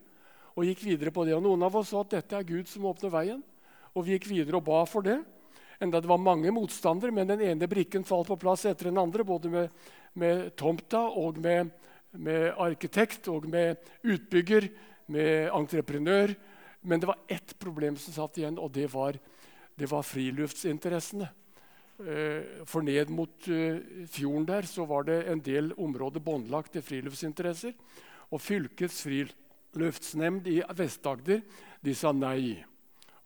og 0.57 0.65
gikk 0.65 0.83
videre 0.83 1.11
på 1.15 1.25
det. 1.25 1.35
Og 1.35 1.43
Noen 1.43 1.63
av 1.63 1.77
oss 1.77 1.91
sa 1.91 2.01
at 2.01 2.11
dette 2.11 2.35
er 2.35 2.43
Gud 2.43 2.67
som 2.67 2.87
åpner 2.87 3.11
veien. 3.11 3.43
Og 3.95 4.05
vi 4.05 4.17
gikk 4.17 4.27
videre 4.27 4.57
og 4.57 4.65
ba 4.65 4.85
for 4.87 5.03
det. 5.03 5.21
Enda 5.81 6.01
det 6.01 6.09
var 6.09 6.19
mange 6.19 6.51
motstandere, 6.51 7.13
men 7.15 7.29
den 7.29 7.41
ene 7.41 7.69
brikken 7.71 8.03
falt 8.03 8.27
på 8.27 8.37
plass 8.37 8.65
etter 8.67 8.91
den 8.91 8.99
andre. 8.99 9.23
Både 9.23 9.49
med, 9.49 9.71
med 10.15 10.57
tomta 10.57 10.99
og 10.99 11.39
med, 11.39 11.71
med 12.11 12.55
arkitekt 12.59 13.29
og 13.29 13.47
med 13.47 13.77
utbygger, 14.03 14.69
med 15.07 15.51
entreprenør 15.55 16.35
men 16.81 17.01
det 17.01 17.07
var 17.11 17.19
ett 17.29 17.59
problem 17.59 17.97
som 17.97 18.15
satt 18.15 18.39
igjen, 18.39 18.59
og 18.59 18.73
det 18.73 18.87
var, 18.93 19.19
det 19.75 19.91
var 19.91 20.07
friluftsinteressene. 20.07 21.29
Eh, 21.99 22.63
for 22.63 22.87
ned 22.87 23.11
mot 23.11 23.49
eh, 23.51 23.81
fjorden 24.07 24.47
der 24.47 24.69
så 24.71 24.85
var 24.87 25.09
det 25.09 25.25
en 25.27 25.41
del 25.43 25.73
områder 25.75 26.23
båndlagt 26.23 26.77
til 26.77 26.85
friluftsinteresser. 26.87 27.75
Og 28.31 28.43
fylkets 28.45 29.01
friluftsnemnd 29.03 30.47
i 30.47 30.61
Vest-Agder 30.79 31.43
sa 31.97 32.13
nei. 32.13 32.63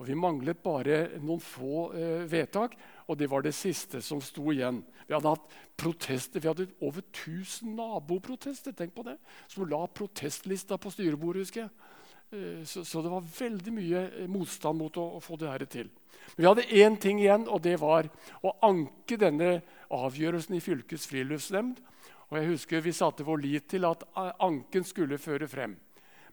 Og 0.00 0.08
Vi 0.08 0.16
manglet 0.18 0.58
bare 0.64 1.18
noen 1.20 1.42
få 1.44 1.92
eh, 1.94 2.24
vedtak, 2.26 2.72
og 3.06 3.18
det 3.20 3.28
var 3.30 3.44
det 3.44 3.52
siste 3.54 4.00
som 4.02 4.22
sto 4.24 4.48
igjen. 4.50 4.80
Vi 5.06 5.14
hadde 5.14 5.34
hatt 5.34 5.52
protester, 5.76 6.40
vi 6.40 6.48
hadde 6.48 6.70
over 6.80 7.04
1000 7.04 7.76
naboprotester 7.76 8.72
tenk 8.72 8.96
på 8.96 9.04
det, 9.06 9.18
som 9.46 9.68
la 9.68 9.84
protestlista 9.86 10.78
på 10.80 10.90
styrebordet. 10.90 11.44
husker 11.44 11.66
jeg. 11.66 11.91
Eh, 12.32 12.64
så, 12.64 12.84
så, 12.84 13.02
det 13.02 13.10
var 13.12 13.24
veldig 13.38 13.72
mye 13.76 14.02
eh, 14.08 14.28
motstand 14.30 14.80
mot 14.80 14.96
å, 14.96 15.04
å 15.18 15.20
få 15.20 15.36
det 15.40 15.50
her 15.50 15.64
til. 15.68 15.90
Men 16.32 16.40
vi 16.40 16.48
hadde 16.48 16.68
én 16.80 16.96
ting 17.00 17.20
igjen, 17.20 17.44
og 17.44 17.60
det 17.64 17.76
var 17.82 18.08
å 18.40 18.54
anke 18.64 19.18
denne 19.20 19.58
avgjørelsen 19.92 20.56
i 20.56 20.62
fylkets 20.64 21.04
friluftsnemnd. 21.10 21.82
Og 22.30 22.38
jeg 22.38 22.48
husker 22.54 22.80
Vi 22.80 22.94
satte 22.96 23.26
vår 23.28 23.42
lit 23.42 23.66
til 23.68 23.84
at 23.84 24.06
anken 24.16 24.86
skulle 24.88 25.20
føre 25.20 25.48
frem. 25.50 25.76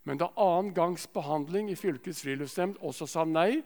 Men 0.07 0.21
da 0.21 0.29
annen 0.39 0.71
gangs 0.73 1.03
behandling 1.11 1.67
i 1.67 1.75
fylkets 1.75 2.23
friluftsnemnd 2.23 2.79
også 2.79 3.07
sa 3.09 3.25
nei 3.27 3.59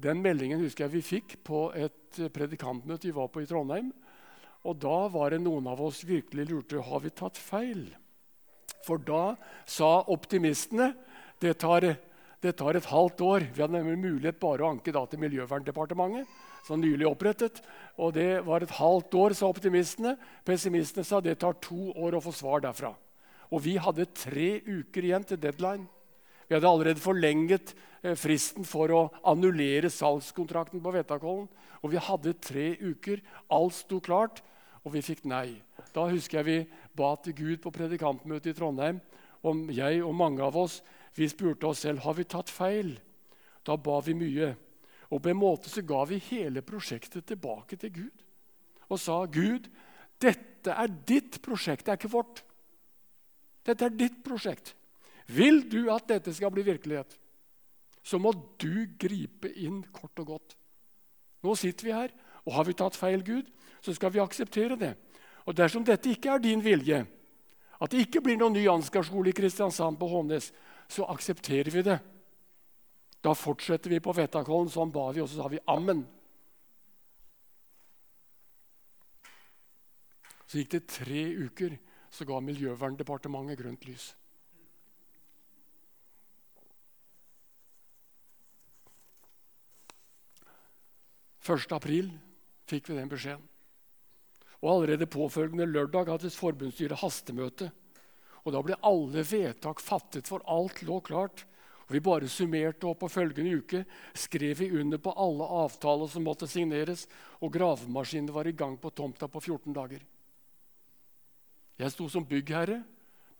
Den 0.00 0.22
meldingen 0.24 0.62
husker 0.64 0.86
jeg 0.86 0.94
vi 0.94 1.02
fikk 1.04 1.34
på 1.44 1.66
et 1.76 2.22
predikantmøte 2.32 3.10
vi 3.10 3.12
var 3.12 3.28
på 3.28 3.42
i 3.42 3.50
Trondheim. 3.50 3.90
Og 4.64 4.80
da 4.80 5.10
var 5.12 5.34
det 5.34 5.42
noen 5.44 5.68
av 5.68 5.82
oss 5.84 6.00
virkelig 6.08 6.48
lurte 6.48 6.80
har 6.80 7.04
vi 7.04 7.12
tatt 7.12 7.36
feil. 7.36 7.84
For 8.86 8.96
da 8.96 9.34
sa 9.68 9.98
optimistene 10.08 10.94
det 11.40 11.56
tar, 11.58 11.86
det 12.40 12.52
tar, 12.56 12.76
et 12.76 12.88
halvt 12.92 13.20
år. 13.24 13.46
Vi 13.54 13.62
hadde 13.62 13.78
nemlig 13.78 13.98
mulighet 13.98 14.40
bare 14.40 14.64
å 14.64 14.72
anke 14.74 14.92
da 14.92 15.02
til 15.08 15.22
Miljøverndepartementet, 15.22 16.28
som 16.66 16.80
nylig 16.80 17.08
opprettet. 17.08 17.62
Og 17.96 18.12
det 18.16 18.42
var 18.46 18.64
et 18.64 18.74
halvt 18.76 19.16
år, 19.16 19.36
sa 19.36 19.48
optimistene. 19.48 20.16
Pessimistene 20.44 21.06
sa 21.06 21.22
det 21.24 21.38
tar 21.40 21.56
to 21.64 21.94
år 21.96 22.18
å 22.18 22.24
få 22.24 22.34
svar 22.36 22.64
derfra. 22.64 22.92
Og 23.50 23.64
vi 23.64 23.78
hadde 23.80 24.10
tre 24.14 24.60
uker 24.66 25.08
igjen 25.08 25.24
til 25.26 25.40
deadline. 25.40 25.88
Vi 26.46 26.56
hadde 26.56 26.68
allerede 26.68 27.02
forlenget 27.02 27.72
eh, 28.02 28.16
fristen 28.18 28.66
for 28.66 28.92
å 28.92 29.00
annullere 29.32 29.90
salgskontrakten 29.90 30.82
på 30.82 30.92
Vetakollen. 30.94 31.48
Og 31.80 31.94
vi 31.94 32.02
hadde 32.04 32.36
tre 32.42 32.72
uker. 32.82 33.22
Alt 33.48 33.78
sto 33.78 34.00
klart, 34.04 34.42
og 34.84 34.92
vi 34.92 35.02
fikk 35.04 35.24
nei. 35.30 35.60
Da 35.94 36.04
husker 36.10 36.40
jeg 36.40 36.48
vi 36.48 36.58
ba 36.96 37.14
til 37.22 37.36
Gud 37.38 37.62
på 37.64 37.72
predikantmøtet 37.74 38.52
i 38.52 38.58
Trondheim 38.58 39.00
om 39.46 39.68
jeg 39.72 40.02
og 40.04 40.14
mange 40.16 40.44
av 40.44 40.56
oss 40.60 40.80
vi 41.16 41.28
spurte 41.28 41.66
oss 41.66 41.84
selv 41.84 42.04
har 42.04 42.16
vi 42.18 42.24
tatt 42.24 42.50
feil. 42.52 42.94
Da 43.66 43.76
ba 43.76 43.98
vi 44.04 44.14
mye. 44.16 44.54
Og 45.10 45.22
på 45.22 45.32
en 45.32 45.40
måte 45.40 45.70
så 45.70 45.82
ga 45.82 46.04
vi 46.08 46.20
hele 46.30 46.62
prosjektet 46.62 47.26
tilbake 47.26 47.76
til 47.76 47.92
Gud 47.92 48.26
og 48.90 48.98
sa, 48.98 49.24
'Gud, 49.26 49.68
dette 50.18 50.70
er 50.74 50.88
ditt 51.06 51.38
prosjekt, 51.42 51.86
det 51.86 51.92
er 51.92 51.98
ikke 52.00 52.10
vårt.' 52.10 52.42
Dette 53.62 53.84
er 53.84 53.94
ditt 53.94 54.22
prosjekt. 54.24 54.74
Vil 55.30 55.62
du 55.70 55.92
at 55.94 56.08
dette 56.08 56.34
skal 56.34 56.50
bli 56.50 56.64
virkelighet, 56.66 57.12
så 58.02 58.18
må 58.18 58.32
du 58.58 58.88
gripe 58.98 59.52
inn 59.52 59.84
kort 59.92 60.18
og 60.18 60.26
godt. 60.26 60.56
Nå 61.44 61.54
sitter 61.54 61.86
vi 61.86 61.94
her, 61.94 62.10
og 62.42 62.54
har 62.56 62.66
vi 62.66 62.74
tatt 62.74 62.96
feil, 62.98 63.22
Gud, 63.22 63.46
så 63.80 63.94
skal 63.94 64.10
vi 64.10 64.22
akseptere 64.22 64.78
det. 64.80 64.94
Og 65.46 65.54
dersom 65.56 65.84
dette 65.84 66.10
ikke 66.10 66.34
er 66.34 66.42
din 66.42 66.64
vilje, 66.64 67.04
at 67.80 67.92
det 67.92 68.04
ikke 68.04 68.24
blir 68.24 68.40
noen 68.40 68.56
ny 68.56 68.66
Ansgar-skole 68.68 69.30
i 69.30 69.36
Kristiansand 69.36 70.00
på 70.00 70.08
Hånes, 70.10 70.50
så 70.90 71.06
aksepterer 71.12 71.70
vi 71.70 71.82
det. 71.86 71.98
Da 73.22 73.34
fortsetter 73.36 73.92
vi 73.92 74.00
på 74.02 74.14
Vettakollen. 74.16 74.70
Sånn 74.72 74.92
ba 74.92 75.10
vi, 75.14 75.22
og 75.22 75.28
så 75.30 75.42
sa 75.42 75.50
vi 75.52 75.60
ammen. 75.70 76.02
Så 80.50 80.58
gikk 80.58 80.72
det 80.74 80.86
tre 80.90 81.26
uker, 81.46 81.76
så 82.10 82.26
ga 82.26 82.40
Miljøverndepartementet 82.42 83.60
grønt 83.60 83.86
lys. 83.86 84.08
Første 91.40 91.76
april 91.78 92.10
fikk 92.68 92.90
vi 92.90 92.98
den 92.98 93.10
beskjeden. 93.10 93.46
Og 94.60 94.74
Allerede 94.74 95.06
påfølgende 95.08 95.70
lørdag 95.70 96.10
hadde 96.10 96.30
forbundsstyret 96.34 97.00
hastemøte. 97.00 97.70
Og 98.44 98.52
Da 98.52 98.62
ble 98.62 98.78
alle 98.82 99.22
vedtak 99.22 99.80
fattet, 99.80 100.28
for 100.28 100.44
alt 100.46 100.82
lå 100.82 101.00
klart. 101.00 101.44
Og 101.88 101.94
Vi 101.94 102.00
bare 102.00 102.28
summerte 102.28 102.86
opp, 102.86 103.02
og 103.02 103.10
følgende 103.10 103.56
uke 103.58 103.84
skrev 104.14 104.58
vi 104.58 104.70
under 104.80 104.98
på 104.98 105.10
alle 105.10 105.44
avtaler 105.44 106.06
som 106.06 106.22
måtte 106.22 106.46
signeres, 106.46 107.08
og 107.40 107.52
gravemaskinene 107.52 108.32
var 108.32 108.46
i 108.46 108.52
gang 108.52 108.78
på 108.78 108.90
tomta 108.90 109.26
på 109.28 109.40
14 109.40 109.72
dager. 109.74 110.00
Jeg 111.80 111.90
sto 111.90 112.08
som 112.08 112.24
byggherre 112.24 112.82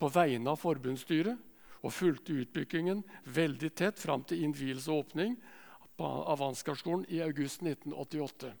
på 0.01 0.09
vegne 0.09 0.49
av 0.49 0.59
forbundsstyret 0.59 1.37
og 1.81 1.93
fulgte 1.93 2.33
utbyggingen 2.41 3.03
veldig 3.25 3.69
tett 3.77 3.99
fram 4.01 4.23
til 4.25 4.43
innvielse 4.45 4.91
og 4.91 5.05
åpning 5.05 5.37
av 6.01 6.41
Ansgarskolen 6.41 7.05
i 7.13 7.21
august 7.21 7.61
1988. 7.61 8.51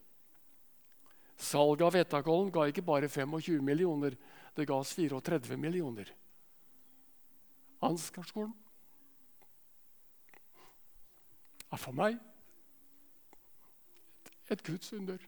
Salget 1.41 1.85
av 1.87 1.95
Vettakollen 1.97 2.51
ga 2.53 2.67
ikke 2.69 2.85
bare 2.85 3.09
25 3.09 3.63
millioner, 3.65 4.15
det 4.55 4.67
ga 4.69 4.77
oss 4.77 4.93
34 4.93 5.57
millioner. 5.57 6.11
Ansgarskolen 7.81 8.53
er 11.71 11.79
for 11.79 11.95
meg 11.95 12.19
et 14.51 14.63
Guds 14.67 14.91
under. 14.93 15.21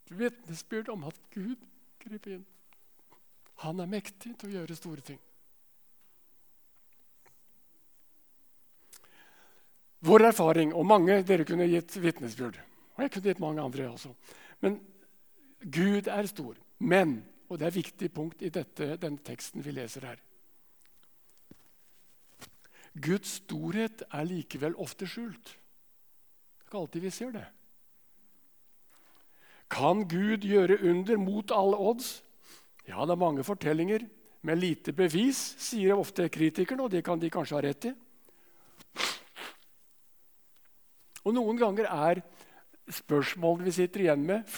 Et 0.00 0.12
vitnesbyrd 0.18 0.88
om 0.88 1.04
at 1.10 1.18
Gud 1.34 1.60
griper 2.00 2.38
inn. 2.38 2.46
Han 3.60 3.82
er 3.84 3.90
mektig 3.90 4.32
til 4.40 4.48
å 4.48 4.54
gjøre 4.54 4.78
store 4.78 5.04
ting. 5.04 5.20
Vår 10.08 10.24
erfaring, 10.30 10.72
og 10.72 10.88
mange 10.88 11.18
dere 11.28 11.44
kunne 11.44 11.68
gitt 11.68 11.98
vitnesbyrd 12.00 12.56
Og 12.96 13.02
jeg 13.04 13.12
kunne 13.12 13.28
gitt 13.28 13.42
mange 13.44 13.60
andre 13.60 13.90
også. 13.90 14.14
Men 14.64 14.80
Gud 15.60 16.08
er 16.08 16.26
stor. 16.26 16.56
Men, 16.78 17.18
og 17.48 17.58
det 17.58 17.66
er 17.66 17.74
et 17.74 17.82
viktig 17.82 18.08
punkt 18.12 18.42
i 18.42 18.48
dette, 18.48 18.96
denne 18.96 19.20
teksten 19.20 19.60
vi 19.64 19.76
leser 19.76 20.08
her 20.08 20.22
Guds 22.94 23.38
storhet 23.44 24.02
er 24.10 24.26
likevel 24.26 24.74
ofte 24.82 25.06
skjult. 25.06 25.54
Det 25.54 26.64
er 26.64 26.68
ikke 26.68 26.80
alltid 26.80 27.04
vi 27.04 27.12
ser 27.14 27.34
det. 27.34 27.46
Kan 29.70 30.02
Gud 30.10 30.42
gjøre 30.46 30.80
under 30.90 31.20
mot 31.22 31.52
alle 31.54 31.78
odds? 31.78 32.18
Ja, 32.88 33.04
det 33.06 33.14
er 33.14 33.22
mange 33.22 33.46
fortellinger 33.46 34.02
med 34.42 34.58
lite 34.58 34.92
bevis, 34.96 35.38
sier 35.60 35.98
ofte 35.98 36.26
kritikerne, 36.32 36.86
og 36.86 36.90
det 36.90 37.04
kan 37.06 37.20
de 37.20 37.30
kanskje 37.30 37.58
ha 37.58 37.62
rett 37.62 37.90
i. 37.90 37.94
Og 41.20 41.36
Noen 41.36 41.58
ganger 41.60 41.86
er 41.92 42.22
spørsmålene 42.90 43.68
vi 43.68 43.76
sitter 43.76 44.06
igjen 44.06 44.24
med, 44.26 44.48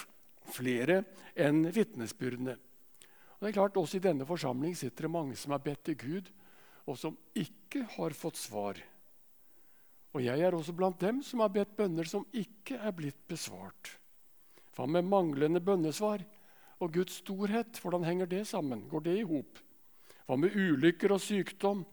flere 0.53 1.03
enn 1.35 1.65
vitnesbyrdene. 1.75 2.55
Og 2.55 3.43
det 3.43 3.51
er 3.51 3.57
klart, 3.59 3.77
Også 3.77 3.99
i 3.99 4.05
denne 4.05 4.27
forsamling 4.27 4.77
sitter 4.79 5.09
det 5.09 5.11
mange 5.11 5.37
som 5.37 5.53
har 5.53 5.65
bedt 5.65 5.85
til 5.85 5.99
Gud, 5.99 6.31
og 6.87 6.99
som 6.99 7.17
ikke 7.39 7.87
har 7.97 8.15
fått 8.17 8.41
svar. 8.41 8.79
Og 10.13 10.21
jeg 10.25 10.43
er 10.45 10.55
også 10.55 10.75
blant 10.77 11.01
dem 11.01 11.23
som 11.25 11.41
har 11.41 11.53
bedt 11.55 11.77
bønner 11.79 12.09
som 12.09 12.27
ikke 12.37 12.77
er 12.77 12.93
blitt 12.97 13.21
besvart. 13.31 13.97
Hva 14.77 14.87
med 14.89 15.09
manglende 15.09 15.61
bønnesvar? 15.65 16.25
og 16.83 16.91
Guds 16.97 17.21
storhet. 17.23 17.79
Hvordan 17.81 18.05
henger 18.07 18.27
det 18.31 18.47
sammen? 18.51 18.87
Går 18.91 19.07
det 19.07 19.17
i 19.21 19.27
hop? 19.27 19.61
Hva 20.27 20.39
med 20.39 20.55
ulykker 20.55 21.15
og 21.15 21.23
sykdom 21.23 21.85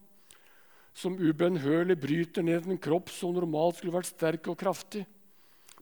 som 0.96 1.18
ubønnhørlig 1.20 1.96
bryter 2.02 2.44
ned 2.44 2.66
en 2.66 2.80
kropp 2.82 3.12
som 3.14 3.34
normalt 3.36 3.78
skulle 3.78 3.94
vært 3.94 4.10
sterk 4.10 4.50
og 4.50 4.58
kraftig? 4.58 5.04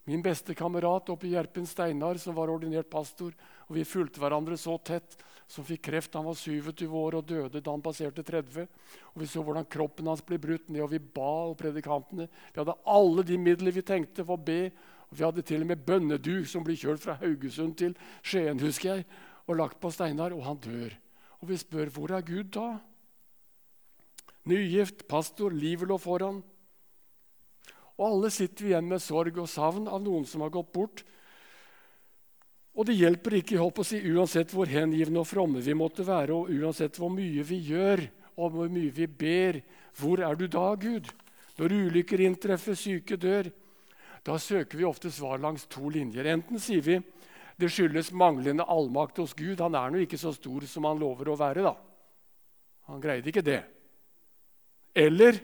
Min 0.08 0.24
beste 0.24 0.56
kamerat 0.56 1.10
oppe 1.12 1.28
i 1.28 1.34
Gjerpen, 1.34 1.66
Steinar, 1.68 2.16
som 2.20 2.36
var 2.36 2.48
ordinert 2.48 2.88
pastor, 2.88 3.34
og 3.68 3.76
vi 3.76 3.86
fulgte 3.86 4.20
hverandre 4.22 4.56
så 4.60 4.78
tett, 4.80 5.16
som 5.48 5.64
fikk 5.64 5.86
kreft. 5.86 6.16
Han 6.16 6.26
var 6.28 6.36
27 6.36 6.84
år 6.88 7.18
og 7.18 7.26
døde 7.28 7.60
da 7.60 7.72
han 7.72 7.84
passerte 7.84 8.24
30. 8.24 8.68
Og 9.14 9.22
Vi 9.22 9.28
så 9.28 9.42
hvordan 9.44 9.68
kroppen 9.68 10.08
hans 10.08 10.24
ble 10.24 10.36
brutt 10.40 10.68
ned, 10.68 10.82
og 10.84 10.92
vi 10.92 11.00
ba 11.00 11.48
og 11.48 11.56
predikantene. 11.60 12.28
Vi 12.52 12.60
hadde 12.60 12.76
alle 12.84 13.24
de 13.24 13.38
midler 13.40 13.72
vi 13.72 13.84
tenkte 13.84 14.24
for 14.24 14.36
å 14.36 14.44
be 14.44 14.68
og 15.08 15.16
Vi 15.16 15.24
hadde 15.24 15.42
til 15.42 15.64
og 15.64 15.70
med 15.70 15.84
bønnedug 15.86 16.46
som 16.48 16.64
blir 16.64 16.76
kjørt 16.76 17.00
fra 17.00 17.16
Haugesund 17.20 17.78
til 17.80 17.96
Skien 18.20 18.60
husker 18.60 18.98
jeg, 18.98 19.06
og 19.48 19.56
lagt 19.56 19.80
på 19.80 19.90
Steinar, 19.92 20.34
og 20.36 20.44
han 20.44 20.60
dør. 20.60 20.92
Og 21.40 21.48
vi 21.48 21.56
spør 21.56 21.88
hvor 21.94 22.12
er 22.12 22.26
Gud 22.26 22.52
da? 22.52 22.76
Nygift, 24.48 25.06
pastor, 25.08 25.52
livet 25.52 25.88
lå 25.88 25.96
foran. 26.00 26.42
Og 27.98 28.04
alle 28.04 28.30
sitter 28.30 28.64
vi 28.64 28.72
igjen 28.72 28.88
med 28.88 29.02
sorg 29.02 29.40
og 29.40 29.48
savn 29.50 29.88
av 29.88 30.02
noen 30.04 30.26
som 30.28 30.44
har 30.44 30.52
gått 30.52 30.74
bort. 30.76 31.02
Og 32.78 32.86
det 32.86 32.94
hjelper 32.94 33.40
ikke 33.40 33.58
å 33.58 33.84
si, 33.86 33.98
uansett 34.06 34.52
hvor 34.54 34.70
hengivne 34.70 35.18
og 35.18 35.26
fromme 35.26 35.58
vi 35.64 35.74
måtte 35.74 36.06
være, 36.06 36.34
og 36.34 36.52
uansett 36.54 36.98
hvor 37.00 37.10
mye 37.10 37.42
vi 37.42 37.58
gjør 37.72 38.04
og 38.38 38.52
hvor 38.54 38.70
mye 38.70 38.92
vi 38.94 39.08
ber. 39.10 39.58
Hvor 39.98 40.22
er 40.22 40.38
du 40.38 40.46
da, 40.46 40.70
Gud? 40.78 41.10
Når 41.58 41.74
ulykker 41.74 42.22
inntreffer, 42.22 42.78
syke 42.78 43.18
dør, 43.18 43.50
da 44.22 44.36
søker 44.38 44.78
vi 44.78 44.86
ofte 44.86 45.10
svar 45.10 45.40
langs 45.42 45.66
to 45.70 45.90
linjer. 45.90 46.30
Enten 46.30 46.62
sier 46.62 46.84
vi 46.84 47.00
det 47.58 47.72
skyldes 47.74 48.12
manglende 48.14 48.62
allmakt 48.70 49.18
hos 49.18 49.34
Gud. 49.34 49.58
Han 49.58 49.74
er 49.74 49.90
nå 49.90 50.04
ikke 50.04 50.20
så 50.20 50.30
stor 50.36 50.62
som 50.70 50.86
han 50.86 51.00
lover 51.02 51.32
å 51.32 51.38
være. 51.38 51.66
da. 51.66 51.74
Han 52.92 53.02
greide 53.02 53.32
ikke 53.32 53.42
det. 53.42 53.62
Eller 54.94 55.40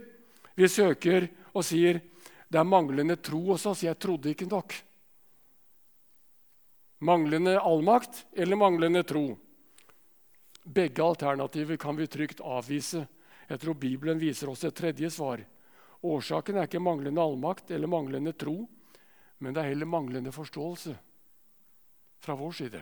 vi 0.55 0.71
søker 0.71 1.27
og 1.51 1.67
sier 1.67 1.99
det 2.47 2.61
er 2.61 2.69
manglende 2.69 3.19
tro 3.19 3.41
hos 3.51 3.67
oss. 3.67 3.83
Jeg 3.83 3.99
trodde 3.99 4.31
ikke 4.31 4.47
nok. 4.47 4.77
Manglende 7.05 7.59
allmakt 7.61 8.23
eller 8.33 8.57
manglende 8.57 9.03
tro. 9.05 9.27
Begge 10.65 11.05
alternativer 11.05 11.77
kan 11.77 11.97
vi 11.99 12.07
trygt 12.09 12.41
avvise. 12.41 13.03
Jeg 13.49 13.61
tror 13.61 13.77
Bibelen 13.77 14.21
viser 14.21 14.49
oss 14.49 14.65
et 14.65 14.77
tredje 14.77 15.11
svar. 15.13 15.43
Årsaken 16.05 16.57
er 16.57 16.69
ikke 16.69 16.81
manglende 16.81 17.21
allmakt 17.21 17.71
eller 17.77 17.91
manglende 17.93 18.33
tro, 18.33 18.63
men 19.39 19.53
det 19.53 19.61
er 19.61 19.75
heller 19.75 19.89
manglende 19.89 20.33
forståelse 20.33 20.95
fra 22.25 22.37
vår 22.41 22.57
side 22.57 22.81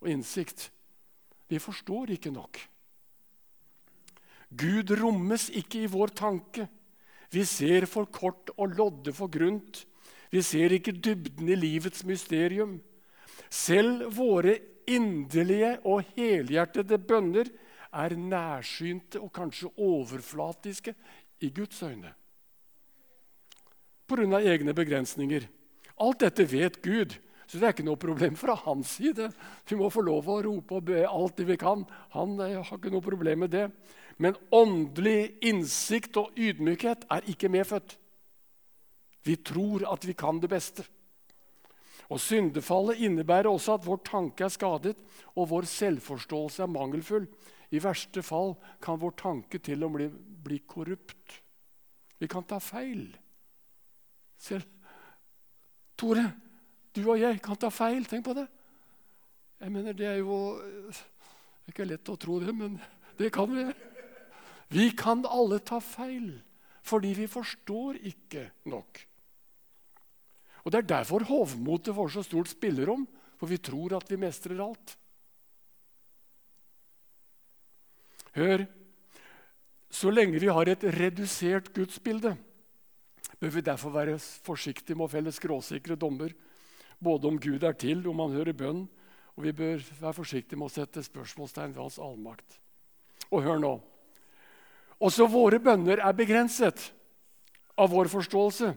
og 0.00 0.10
innsikt. 0.10 0.70
Vi 1.46 1.62
forstår 1.62 2.10
ikke 2.16 2.34
nok. 2.34 2.58
Gud 4.50 4.90
rommes 4.98 5.48
ikke 5.54 5.84
i 5.84 5.90
vår 5.90 6.14
tanke. 6.18 6.66
Vi 7.30 7.44
ser 7.46 7.86
for 7.90 8.10
kort 8.10 8.50
og 8.56 8.74
lodde 8.74 9.14
for 9.14 9.30
grunt. 9.30 9.84
Vi 10.30 10.42
ser 10.42 10.74
ikke 10.74 10.94
dybden 10.94 11.48
i 11.50 11.58
livets 11.58 12.04
mysterium. 12.06 12.80
Selv 13.50 14.10
våre 14.16 14.58
inderlige 14.86 15.76
og 15.84 16.04
helhjertede 16.16 16.98
bønner 16.98 17.50
er 17.96 18.16
nærsynte 18.18 19.20
og 19.22 19.32
kanskje 19.34 19.72
overflatiske 19.76 20.94
i 21.40 21.50
Guds 21.50 21.82
øyne. 21.82 22.12
Pga. 24.06 24.38
egne 24.38 24.74
begrensninger. 24.74 25.48
Alt 26.00 26.20
dette 26.20 26.44
vet 26.52 26.82
Gud, 26.82 27.16
så 27.46 27.58
det 27.58 27.66
er 27.66 27.74
ikke 27.74 27.86
noe 27.86 27.98
problem 27.98 28.36
fra 28.38 28.54
hans 28.66 28.96
side. 28.98 29.30
Vi 29.68 29.78
må 29.78 29.88
få 29.90 30.02
lov 30.06 30.28
å 30.28 30.40
rope 30.44 30.78
og 30.78 30.88
be 30.90 31.04
alt 31.06 31.38
det 31.38 31.46
vi 31.46 31.56
kan. 31.58 31.84
Han 32.14 32.34
eh, 32.40 32.58
har 32.58 32.78
ikke 32.78 32.92
noe 32.92 33.04
problem 33.04 33.44
med 33.44 33.54
det. 33.54 33.68
Men 34.18 34.36
åndelig 34.54 35.36
innsikt 35.44 36.16
og 36.20 36.36
ydmykhet 36.38 37.06
er 37.12 37.30
ikke 37.30 37.50
medfødt. 37.52 37.96
Vi 39.26 39.36
tror 39.42 39.86
at 39.90 40.06
vi 40.06 40.14
kan 40.18 40.40
det 40.42 40.50
beste. 40.50 40.86
Og 42.12 42.20
Syndefallet 42.22 43.02
innebærer 43.02 43.48
også 43.50 43.76
at 43.76 43.86
vår 43.86 44.00
tanke 44.06 44.46
er 44.46 44.52
skadet 44.52 44.96
og 45.34 45.48
vår 45.50 45.66
selvforståelse 45.70 46.62
er 46.62 46.70
mangelfull. 46.70 47.26
I 47.74 47.82
verste 47.82 48.22
fall 48.22 48.54
kan 48.82 49.00
vår 49.02 49.16
tanke 49.18 49.58
til 49.58 49.82
og 49.82 49.96
med 49.96 50.14
bli 50.44 50.60
korrupt. 50.68 51.40
Vi 52.18 52.28
kan 52.30 52.46
ta 52.46 52.60
feil. 52.62 53.08
Selv 54.38 54.64
Tore, 55.96 56.26
du 56.92 57.00
og 57.08 57.18
jeg 57.18 57.40
kan 57.42 57.56
ta 57.56 57.70
feil. 57.72 58.04
Tenk 58.04 58.24
på 58.26 58.36
det. 58.36 58.46
Jeg 59.60 59.72
mener, 59.72 59.92
Det 59.92 60.06
er 60.06 60.18
jo 60.20 60.60
Det 61.66 61.72
er 61.72 61.72
ikke 61.72 61.88
lett 61.88 62.08
å 62.08 62.16
tro 62.16 62.38
det, 62.38 62.52
men 62.54 62.78
det 63.18 63.32
kan 63.32 63.50
vi. 63.50 63.64
Vi 64.68 64.90
kan 64.94 65.24
alle 65.26 65.58
ta 65.58 65.80
feil 65.80 66.36
fordi 66.86 67.14
vi 67.18 67.26
forstår 67.26 67.96
ikke 68.06 68.44
nok. 68.70 69.00
Og 70.66 70.72
Det 70.72 70.78
er 70.82 70.88
derfor 70.98 71.22
hovmotet 71.22 71.94
får 71.94 72.08
så 72.10 72.22
stort 72.26 72.50
spillerom, 72.50 73.06
for 73.38 73.46
vi 73.46 73.56
tror 73.62 73.94
at 73.94 74.08
vi 74.10 74.18
mestrer 74.18 74.58
alt. 74.58 74.96
Hør, 78.34 78.66
så 79.88 80.10
lenge 80.10 80.40
vi 80.42 80.50
har 80.50 80.68
et 80.68 80.82
redusert 80.82 81.70
gudsbilde, 81.72 82.34
bør 83.38 83.52
vi 83.54 83.62
derfor 83.62 83.94
være 83.94 84.18
forsiktige 84.18 84.96
med 84.98 85.06
å 85.06 85.12
felle 85.12 85.32
skråsikre 85.32 85.96
dommer 85.96 86.34
både 86.98 87.28
om 87.28 87.38
Gud 87.38 87.62
er 87.64 87.76
til, 87.78 88.02
om 88.08 88.20
han 88.24 88.34
hører 88.34 88.56
bønn, 88.56 88.86
og 89.36 89.44
vi 89.44 89.52
bør 89.52 89.82
være 90.00 90.16
forsiktige 90.16 90.58
med 90.58 90.70
å 90.70 90.74
sette 90.74 91.04
spørsmålstegn 91.04 91.74
ved 91.76 91.82
hans 91.84 92.00
allmakt. 92.02 92.58
Og 93.30 93.44
hør 93.44 93.60
nå. 93.60 93.72
Også 94.98 95.28
våre 95.28 95.60
bønner 95.60 96.00
er 96.00 96.16
begrenset 96.16 96.90
av 97.76 97.92
vår 97.92 98.08
forståelse, 98.08 98.72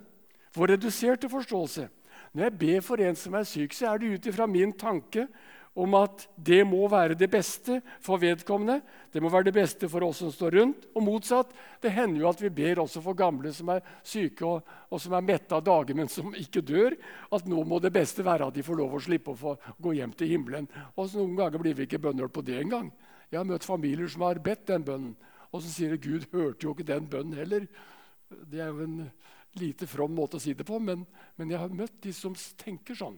vår 0.55 0.75
reduserte 0.75 1.29
forståelse. 1.29 1.87
Når 2.33 2.45
jeg 2.45 2.59
ber 2.61 2.83
for 2.85 3.01
en 3.01 3.17
som 3.17 3.37
er 3.37 3.47
syk, 3.47 3.73
så 3.73 3.89
er 3.89 4.01
det 4.01 4.11
ut 4.13 4.29
ifra 4.29 4.45
min 4.49 4.73
tanke 4.77 5.25
om 5.79 5.93
at 5.95 6.25
det 6.35 6.59
må 6.67 6.87
være 6.91 7.15
det 7.17 7.29
beste 7.31 7.79
for 8.03 8.19
vedkommende. 8.21 8.81
Det 9.13 9.21
må 9.21 9.29
være 9.31 9.47
det 9.47 9.55
beste 9.55 9.89
for 9.89 10.03
oss 10.03 10.19
som 10.21 10.31
står 10.33 10.57
rundt. 10.57 10.87
Og 10.93 11.05
motsatt. 11.05 11.53
Det 11.81 11.93
hender 11.93 12.23
jo 12.23 12.29
at 12.29 12.41
vi 12.41 12.51
ber 12.53 12.81
også 12.83 13.01
for 13.05 13.17
gamle 13.17 13.53
som 13.55 13.71
er 13.73 13.85
syke 14.03 14.45
og, 14.45 14.73
og 14.89 15.01
som 15.01 15.15
er 15.15 15.25
mette 15.25 15.55
av 15.55 15.63
dager, 15.65 15.95
men 15.95 16.11
som 16.11 16.35
ikke 16.35 16.65
dør. 16.65 16.97
At 17.31 17.47
nå 17.49 17.63
må 17.63 17.79
det 17.79 17.93
beste 17.95 18.25
være 18.25 18.49
at 18.49 18.57
de 18.57 18.65
får 18.65 18.81
lov 18.81 18.97
å 18.97 19.03
slippe 19.03 19.33
å 19.33 19.55
gå 19.79 19.95
hjem 20.01 20.13
til 20.17 20.33
himmelen. 20.33 20.67
Og 20.97 21.15
Noen 21.15 21.37
ganger 21.37 21.63
blir 21.63 21.77
vi 21.77 21.87
ikke 21.87 22.01
bønnhørt 22.03 22.35
på 22.35 22.45
det 22.45 22.59
engang. 22.59 22.91
Jeg 23.29 23.39
har 23.39 23.47
møtt 23.47 23.67
familier 23.67 24.09
som 24.09 24.25
har 24.25 24.41
bedt 24.41 24.67
den 24.67 24.85
bønnen, 24.85 25.15
og 25.53 25.61
så 25.61 25.69
sier 25.69 25.93
de 25.93 26.01
Gud 26.01 26.25
hørte 26.33 26.65
jo 26.65 26.73
ikke 26.73 26.87
den 26.87 27.05
bønnen 27.09 27.37
heller. 27.37 27.67
Det 28.49 28.61
er 28.61 28.73
jo 28.73 28.85
en 28.85 29.03
lite 29.57 29.87
from 29.89 30.13
måte 30.13 30.37
å 30.37 30.43
si 30.43 30.53
det 30.53 30.67
på, 30.67 30.77
men, 30.79 31.05
men 31.39 31.49
jeg 31.49 31.61
har 31.61 31.73
møtt 31.73 31.97
de 32.03 32.13
som 32.13 32.35
tenker 32.59 32.97
sånn. 32.97 33.17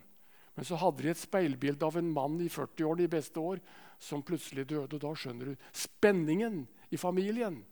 Men 0.56 0.67
så 0.67 0.78
hadde 0.80 1.04
de 1.04 1.12
et 1.12 1.20
speilbilde 1.20 1.88
av 1.88 1.98
en 2.00 2.12
mann 2.12 2.39
i 2.44 2.50
40-årene 2.52 3.08
i 3.08 3.12
beste 3.12 3.39
år 3.39 3.62
som 4.02 4.24
plutselig 4.26 4.67
døde. 4.67 4.98
og 4.98 5.04
Da 5.04 5.13
skjønner 5.15 5.52
du 5.52 5.67
spenningen 5.72 6.65
i 6.91 6.98
familien. 6.98 7.63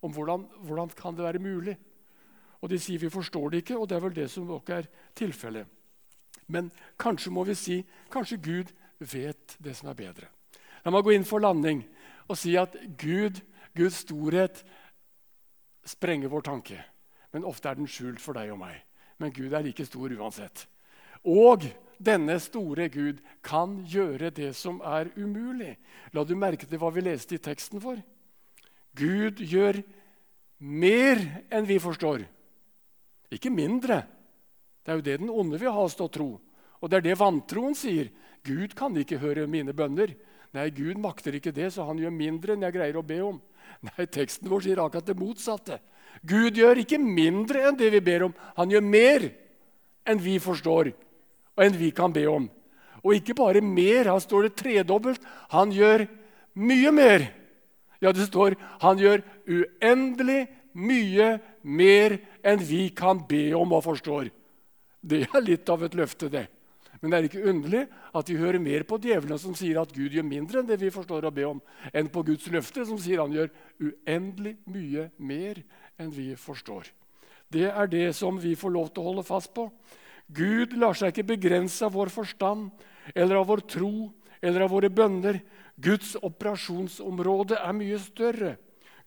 om 0.00 0.12
hvordan, 0.14 0.44
hvordan 0.62 0.90
kan 0.94 1.16
det 1.16 1.24
være 1.24 1.38
mulig. 1.42 1.76
Og 2.62 2.70
De 2.70 2.78
sier 2.78 2.98
vi 2.98 3.10
forstår 3.10 3.50
det 3.50 3.58
ikke, 3.62 3.78
og 3.78 3.88
det 3.88 3.96
er 3.96 4.00
vel 4.00 4.14
det 4.14 4.30
som 4.30 4.50
også 4.50 4.76
er 4.76 4.86
tilfellet. 5.14 5.66
Men 6.46 6.70
kanskje 6.98 7.32
må 7.34 7.44
vi 7.44 7.54
si 7.54 7.84
kanskje 8.10 8.38
Gud 8.38 8.70
vet 8.98 9.56
det 9.58 9.74
som 9.76 9.88
er 9.88 9.98
bedre. 9.98 10.28
La 10.84 10.92
meg 10.94 11.02
gå 11.02 11.16
inn 11.16 11.26
for 11.26 11.42
landing 11.42 11.82
og 12.28 12.38
si 12.38 12.54
at 12.56 12.76
Gud, 12.96 13.40
Guds 13.74 14.04
storhet 14.04 14.62
sprenger 15.84 16.30
vår 16.30 16.46
tanke. 16.46 16.78
Men 17.34 17.46
ofte 17.48 17.70
er 17.70 17.78
den 17.78 17.90
skjult 17.90 18.22
for 18.22 18.38
deg 18.38 18.52
og 18.54 18.60
meg. 18.62 18.80
Men 19.18 19.34
Gud 19.34 19.52
er 19.52 19.64
like 19.64 19.84
stor 19.86 20.12
uansett. 20.14 20.64
Og 21.26 21.66
denne 21.98 22.38
store 22.40 22.86
Gud 22.92 23.18
kan 23.44 23.80
gjøre 23.88 24.30
det 24.34 24.52
som 24.56 24.78
er 24.86 25.10
umulig. 25.18 25.74
La 26.14 26.24
du 26.24 26.36
merke 26.38 26.66
til 26.66 26.80
hva 26.80 26.92
vi 26.94 27.02
leste 27.04 27.36
i 27.36 27.42
teksten 27.42 27.82
for? 27.82 27.98
Gud 28.98 29.42
gjør 29.42 29.82
mer 30.58 31.20
enn 31.50 31.66
vi 31.68 31.78
forstår. 31.82 32.24
Ikke 33.34 33.52
mindre. 33.52 34.02
Det 34.82 34.92
er 34.92 35.00
jo 35.00 35.04
det 35.04 35.18
den 35.20 35.30
onde 35.30 35.58
vil 35.60 35.74
ha 35.74 35.84
oss 35.84 35.98
til 35.98 36.06
å 36.06 36.12
tro. 36.12 36.30
Og 36.78 36.90
det 36.90 37.00
er 37.00 37.08
det 37.10 37.18
vantroen 37.20 37.76
sier. 37.76 38.08
Gud 38.46 38.74
kan 38.78 38.94
ikke 38.96 39.20
høre 39.20 39.48
mine 39.50 39.74
bønner. 39.76 40.14
Nei, 40.56 40.70
Gud 40.72 40.96
makter 41.02 41.34
ikke 41.36 41.52
det, 41.52 41.72
så 41.74 41.84
han 41.84 41.98
gjør 42.00 42.14
mindre 42.14 42.54
enn 42.54 42.64
jeg 42.64 42.76
greier 42.78 42.96
å 42.96 43.04
be 43.04 43.18
om. 43.20 43.40
Nei, 43.84 44.06
teksten 44.08 44.48
vår 44.48 44.64
sier 44.64 44.80
akkurat 44.80 45.10
det 45.10 45.18
motsatte. 45.18 45.76
Gud 46.26 46.58
gjør 46.58 46.80
ikke 46.82 46.98
mindre 46.98 47.68
enn 47.68 47.78
det 47.78 47.90
vi 47.94 48.02
ber 48.04 48.28
om. 48.28 48.34
Han 48.58 48.72
gjør 48.72 48.84
mer 48.84 49.26
enn 50.08 50.22
vi 50.22 50.38
forstår, 50.42 50.92
og 51.56 51.64
enn 51.64 51.78
vi 51.78 51.90
kan 51.94 52.14
be 52.14 52.24
om. 52.30 52.48
Og 53.04 53.14
ikke 53.14 53.36
bare 53.38 53.62
mer, 53.62 54.08
her 54.10 54.22
står 54.22 54.48
det 54.48 54.56
tredobbelt. 54.58 55.22
Han 55.54 55.72
gjør 55.74 56.06
mye 56.58 56.92
mer. 56.94 57.28
Ja, 58.02 58.12
det 58.14 58.28
står 58.28 58.56
han 58.82 58.98
gjør 59.00 59.24
uendelig 59.46 60.46
mye 60.78 61.38
mer 61.62 62.18
enn 62.46 62.62
vi 62.62 62.88
kan 62.94 63.24
be 63.28 63.50
om 63.58 63.74
og 63.74 63.84
forstår. 63.86 64.30
Det 65.02 65.24
er 65.26 65.44
litt 65.44 65.68
av 65.70 65.82
et 65.86 65.96
løfte, 65.98 66.30
det. 66.30 66.46
Men 67.00 67.12
det 67.12 67.18
er 67.18 67.26
ikke 67.28 67.50
underlig 67.50 67.82
at 68.18 68.30
vi 68.30 68.38
hører 68.40 68.62
mer 68.62 68.82
på 68.86 68.98
djevlene 69.02 69.38
som 69.38 69.54
sier 69.54 69.78
at 69.78 69.92
Gud 69.94 70.14
gjør 70.14 70.26
mindre 70.26 70.60
enn 70.60 70.70
det 70.70 70.80
vi 70.80 70.90
forstår 70.90 71.28
å 71.28 71.34
be 71.34 71.44
om, 71.46 71.60
enn 71.94 72.10
på 72.10 72.24
Guds 72.26 72.48
løfte, 72.50 72.82
som 72.88 72.98
sier 72.98 73.22
han 73.22 73.34
gjør 73.34 73.52
uendelig 73.78 74.56
mye 74.66 75.06
mer 75.22 75.60
enn 75.98 76.12
vi 76.14 76.32
forstår. 76.38 76.88
Det 77.48 77.68
er 77.70 77.90
det 77.90 78.12
som 78.16 78.38
vi 78.40 78.54
får 78.58 78.74
lov 78.74 78.90
til 78.92 79.02
å 79.02 79.10
holde 79.10 79.26
fast 79.26 79.54
på. 79.56 79.68
Gud 80.28 80.74
lar 80.76 80.96
seg 80.96 81.12
ikke 81.12 81.30
begrense 81.32 81.84
av 81.86 81.94
vår 81.96 82.12
forstand 82.12 82.68
eller 83.14 83.40
av 83.40 83.48
vår 83.48 83.64
tro 83.64 83.92
eller 84.42 84.66
av 84.66 84.74
våre 84.74 84.90
bønner. 84.92 85.40
Guds 85.80 86.14
operasjonsområde 86.20 87.56
er 87.56 87.76
mye 87.76 88.00
større. 88.02 88.56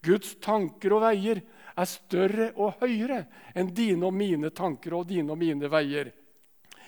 Guds 0.01 0.33
tanker 0.41 0.95
og 0.95 1.03
veier 1.05 1.43
er 1.77 1.87
større 1.89 2.49
og 2.57 2.81
høyere 2.81 3.25
enn 3.53 3.69
dine 3.75 4.07
og 4.09 4.17
mine 4.17 4.49
tanker 4.49 4.97
og 4.97 5.05
dine 5.11 5.35
og 5.35 5.39
mine 5.39 5.69
veier. 5.69 6.09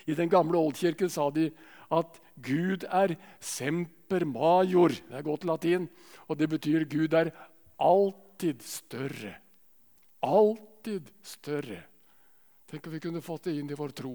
I 0.09 0.17
den 0.17 0.31
gamle 0.31 0.57
oldkirken 0.59 1.11
sa 1.13 1.29
de 1.31 1.51
at 1.93 2.17
Gud 2.41 2.87
er 2.89 3.13
semper 3.39 4.25
major. 4.25 4.89
Det 4.89 5.19
er 5.19 5.25
godt 5.25 5.45
latin. 5.45 5.87
Og 6.27 6.39
det 6.39 6.49
betyr 6.49 6.89
Gud 6.89 7.13
er 7.13 7.31
alltid 7.77 8.65
større. 8.65 9.37
Alltid 10.23 11.09
større. 11.21 11.81
Tenk 12.69 12.88
om 12.88 12.95
vi 12.95 13.01
kunne 13.03 13.21
fått 13.21 13.49
det 13.49 13.57
inn 13.59 13.69
i 13.69 13.77
vår 13.77 13.91
tro, 13.95 14.13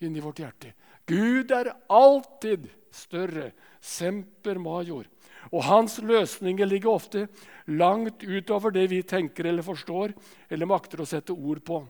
inn 0.00 0.14
i 0.16 0.22
vårt 0.22 0.40
hjerte. 0.40 0.72
Gud 1.10 1.50
er 1.52 1.72
alltid 1.90 2.68
større. 2.94 3.50
Semper 3.80 4.60
major. 4.62 5.08
Og 5.50 5.64
hans 5.64 5.98
løsninger 6.04 6.68
ligger 6.68 6.92
ofte 6.92 7.26
langt 7.66 8.22
utover 8.22 8.74
det 8.74 8.86
vi 8.92 9.00
tenker 9.02 9.48
eller 9.50 9.64
forstår 9.64 10.12
eller 10.48 10.68
makter 10.68 11.00
å 11.00 11.08
sette 11.08 11.32
ord 11.34 11.62
på. 11.64 11.80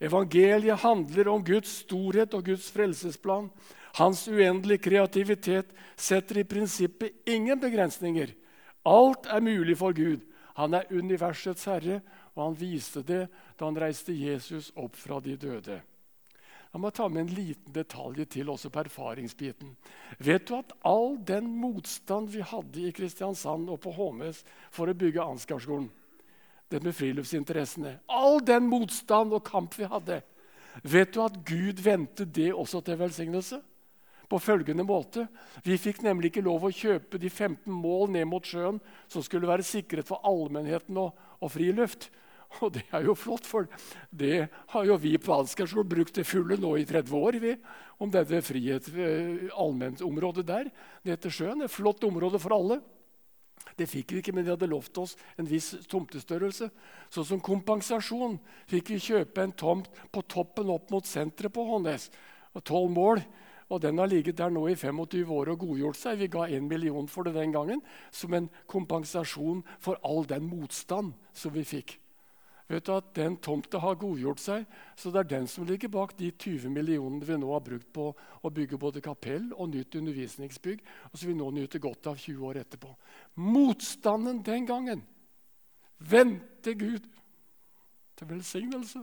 Evangeliet 0.00 0.80
handler 0.80 1.28
om 1.28 1.44
Guds 1.44 1.82
storhet 1.82 2.32
og 2.36 2.46
Guds 2.48 2.70
frelsesplan. 2.72 3.50
Hans 3.98 4.22
uendelige 4.28 4.84
kreativitet 4.86 5.72
setter 5.98 6.40
i 6.40 6.46
prinsippet 6.48 7.28
ingen 7.28 7.60
begrensninger. 7.60 8.32
Alt 8.88 9.28
er 9.28 9.44
mulig 9.44 9.76
for 9.80 9.96
Gud. 9.96 10.22
Han 10.56 10.76
er 10.76 10.88
universets 10.92 11.66
herre, 11.68 12.00
og 12.34 12.42
han 12.44 12.58
viste 12.58 13.02
det 13.06 13.24
da 13.56 13.66
han 13.66 13.78
reiste 13.78 14.14
Jesus 14.16 14.70
opp 14.78 14.98
fra 14.98 15.20
de 15.24 15.36
døde. 15.40 15.80
La 16.70 16.78
meg 16.78 16.94
ta 16.94 17.08
med 17.10 17.24
en 17.24 17.34
liten 17.34 17.74
detalj 17.74 18.22
til 18.30 18.50
også 18.52 18.70
på 18.70 18.84
erfaringsbiten. 18.84 19.72
Vet 20.22 20.46
du 20.46 20.54
at 20.60 20.74
all 20.86 21.16
den 21.26 21.48
motstand 21.58 22.30
vi 22.30 22.44
hadde 22.46 22.84
i 22.86 22.92
Kristiansand 22.94 23.72
og 23.72 23.80
på 23.82 23.94
Håmes 23.96 24.44
for 24.70 24.86
å 24.86 24.94
bygge 24.94 25.24
Ansgarskolen 25.24 25.90
det 26.70 26.82
med 26.84 26.94
friluftsinteressene. 26.94 27.96
All 28.06 28.38
den 28.46 28.68
motstand 28.70 29.34
og 29.34 29.42
kamp 29.46 29.74
vi 29.78 29.88
hadde. 29.90 30.20
Vet 30.86 31.14
du 31.14 31.22
at 31.24 31.40
Gud 31.46 31.82
vendte 31.82 32.24
det 32.24 32.52
også 32.54 32.80
til 32.86 32.98
velsignelse? 33.00 33.58
På 34.30 34.38
følgende 34.38 34.84
måte. 34.86 35.24
Vi 35.66 35.74
fikk 35.80 36.04
nemlig 36.06 36.30
ikke 36.30 36.44
lov 36.46 36.68
å 36.68 36.70
kjøpe 36.70 37.18
de 37.18 37.26
15 37.26 37.66
mål 37.74 38.12
ned 38.14 38.28
mot 38.30 38.46
sjøen 38.46 38.78
som 39.10 39.24
skulle 39.26 39.50
være 39.50 39.66
sikret 39.66 40.06
for 40.06 40.22
allmennheten 40.22 41.00
og, 41.02 41.16
og 41.40 41.52
friluft. 41.54 42.10
Og 42.58 42.72
det 42.74 42.82
er 42.90 43.04
jo 43.06 43.14
flott, 43.14 43.46
for 43.46 43.68
det 44.10 44.48
har 44.72 44.86
jo 44.86 44.96
vi 44.98 45.14
på 45.22 45.36
Ansgarskolen 45.36 45.88
brukt 45.88 46.16
til 46.16 46.26
fulle 46.26 46.56
nå 46.58 46.72
i 46.80 46.86
30 46.88 47.12
år. 47.14 47.38
Vi, 47.42 47.52
om 48.02 48.10
dette 48.10 48.40
frihet, 48.42 48.88
eh, 48.90 49.46
allmennområdet 49.54 50.46
der 50.48 50.70
nede 51.04 51.20
til 51.22 51.36
sjøen. 51.36 51.62
Et 51.62 51.70
flott 51.70 52.02
område 52.04 52.40
for 52.42 52.56
alle. 52.56 52.80
Det 53.78 53.86
fikk 53.88 54.12
vi 54.12 54.22
ikke, 54.22 54.34
men 54.34 54.44
de 54.44 54.52
hadde 54.52 54.68
lovt 54.70 54.98
oss 54.98 55.14
en 55.38 55.46
viss 55.48 55.76
tomtestørrelse. 55.88 56.70
Så 57.12 57.24
som 57.28 57.42
kompensasjon 57.44 58.38
fikk 58.70 58.90
vi 58.96 59.04
kjøpe 59.04 59.44
en 59.44 59.54
tomt 59.54 59.88
på 60.10 60.24
toppen 60.26 60.72
opp 60.74 60.90
mot 60.90 61.06
senteret 61.06 61.54
på 61.54 61.64
Hånes. 61.68 62.08
Tolv 62.66 62.90
mål. 62.90 63.22
Og 63.70 63.82
den 63.82 63.98
har 63.98 64.10
ligget 64.10 64.38
der 64.38 64.50
nå 64.50 64.64
i 64.68 64.74
25 64.74 65.30
år 65.30 65.52
og 65.52 65.62
godgjort 65.62 65.98
seg. 65.98 66.18
Vi 66.18 66.30
ga 66.32 66.48
1 66.50 66.66
million 66.66 67.08
for 67.08 67.26
det 67.26 67.36
den 67.36 67.52
gangen 67.54 67.82
som 68.10 68.34
en 68.34 68.50
kompensasjon 68.66 69.62
for 69.78 70.00
all 70.02 70.26
den 70.26 70.48
motstand 70.50 71.12
som 71.32 71.54
vi 71.54 71.64
fikk. 71.64 72.00
Vet 72.70 72.86
du 72.86 72.92
at 72.94 73.14
Den 73.14 73.36
tomta 73.42 73.80
har 73.82 73.96
godgjort 73.98 74.38
seg, 74.38 74.66
så 74.94 75.10
det 75.10 75.18
er 75.24 75.30
den 75.32 75.46
som 75.50 75.66
ligger 75.66 75.90
bak 75.90 76.12
de 76.18 76.30
20 76.30 76.70
millionene 76.70 77.26
vi 77.26 77.38
nå 77.38 77.48
har 77.50 77.64
brukt 77.66 77.88
på 77.92 78.12
å 78.14 78.50
bygge 78.54 78.78
både 78.78 79.02
kapell 79.02 79.48
og 79.56 79.72
nytt 79.72 79.96
undervisningsbygg, 79.98 80.84
og 81.10 81.18
som 81.18 81.28
vi 81.28 81.34
nå 81.34 81.48
nyter 81.50 81.82
godt 81.82 82.06
av 82.12 82.20
20 82.22 82.46
år 82.46 82.60
etterpå. 82.62 82.92
Motstanden 83.42 84.44
den 84.46 84.68
gangen 84.70 85.02
vendte 85.98 86.74
Gud 86.78 87.10
til 88.16 88.30
velsignelse. 88.30 89.02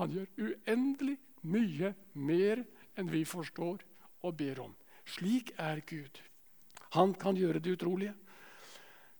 Han 0.00 0.10
gjør 0.10 0.26
uendelig 0.38 1.18
mye 1.42 1.94
mer 2.14 2.64
enn 2.98 3.10
vi 3.10 3.24
forstår 3.24 3.84
og 4.26 4.36
ber 4.36 4.60
om. 4.66 4.74
Slik 5.06 5.54
er 5.58 5.80
Gud. 5.86 6.20
Han 6.96 7.14
kan 7.14 7.38
gjøre 7.38 7.62
det 7.62 7.76
utrolige. 7.78 8.14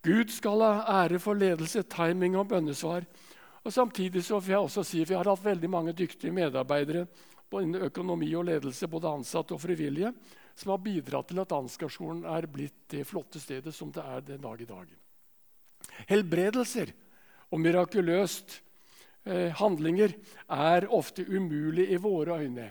Gud 0.03 0.33
skal 0.33 0.63
ha 0.65 1.03
ære 1.05 1.21
for 1.21 1.37
ledelse, 1.37 1.83
timing 1.83 2.37
og 2.41 2.49
bønnesvar. 2.49 3.05
Og 3.65 3.73
Samtidig 3.73 4.25
så 4.25 4.39
vil 4.41 4.55
jeg 4.55 4.65
også 4.65 4.85
si 4.85 5.05
vi 5.05 5.15
har 5.15 5.29
hatt 5.29 5.45
veldig 5.45 5.71
mange 5.71 5.93
dyktige 5.93 6.33
medarbeidere 6.33 7.07
innen 7.59 7.83
økonomi 7.83 8.29
og 8.39 8.47
ledelse, 8.47 8.87
både 8.87 9.11
ansatte 9.11 9.57
og 9.57 9.61
frivillige, 9.61 10.13
som 10.55 10.71
har 10.71 10.83
bidratt 10.85 11.31
til 11.33 11.41
at 11.43 11.53
Ansgarskolen 11.53 12.23
er 12.29 12.47
blitt 12.47 12.85
det 12.93 13.03
flotte 13.09 13.41
stedet 13.43 13.75
som 13.75 13.91
det 13.93 14.05
er 14.07 14.23
den 14.23 14.43
dag 14.45 14.61
i 14.61 14.69
dag. 14.69 14.87
Helbredelser 16.07 16.93
og 17.51 17.61
mirakuløst 17.61 18.61
handlinger 19.27 20.15
er 20.49 20.87
ofte 20.97 21.25
umulig 21.29 21.91
i 21.93 21.99
våre 22.01 22.41
øyne. 22.41 22.71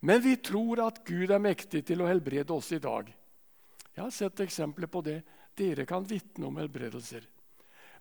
Men 0.00 0.22
vi 0.24 0.36
tror 0.40 0.80
at 0.86 1.02
Gud 1.04 1.30
er 1.30 1.42
mektig 1.42 1.82
til 1.88 2.00
å 2.00 2.08
helbrede 2.08 2.54
oss 2.54 2.70
i 2.72 2.80
dag. 2.80 3.10
Jeg 3.92 4.02
har 4.02 4.14
sett 4.14 4.40
eksempler 4.40 4.88
på 4.88 5.02
det 5.04 5.18
dere 5.58 5.84
kan 5.84 6.06
vitne 6.08 6.48
om 6.48 6.56
helbredelser. 6.56 7.26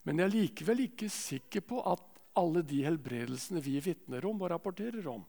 Men 0.08 0.22
jeg 0.22 0.30
er 0.30 0.36
likevel 0.36 0.86
ikke 0.86 1.10
sikker 1.12 1.66
på 1.68 1.82
at 1.92 2.06
alle 2.40 2.64
de 2.64 2.84
helbredelsene 2.86 3.60
vi 3.64 3.80
vitner 3.84 4.24
om 4.30 4.40
og 4.40 4.52
rapporterer 4.54 5.08
om, 5.12 5.26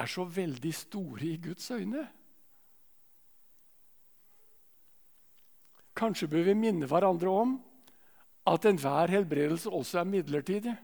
er 0.00 0.08
så 0.08 0.24
veldig 0.24 0.72
store 0.74 1.26
i 1.26 1.36
Guds 1.42 1.66
øyne. 1.74 2.06
Kanskje 5.98 6.30
bør 6.30 6.46
vi 6.46 6.54
minne 6.56 6.88
hverandre 6.88 7.32
om 7.34 7.58
at 8.48 8.64
enhver 8.70 9.12
helbredelse 9.12 9.68
også 9.68 10.00
er 10.00 10.08
midlertidig. 10.08 10.76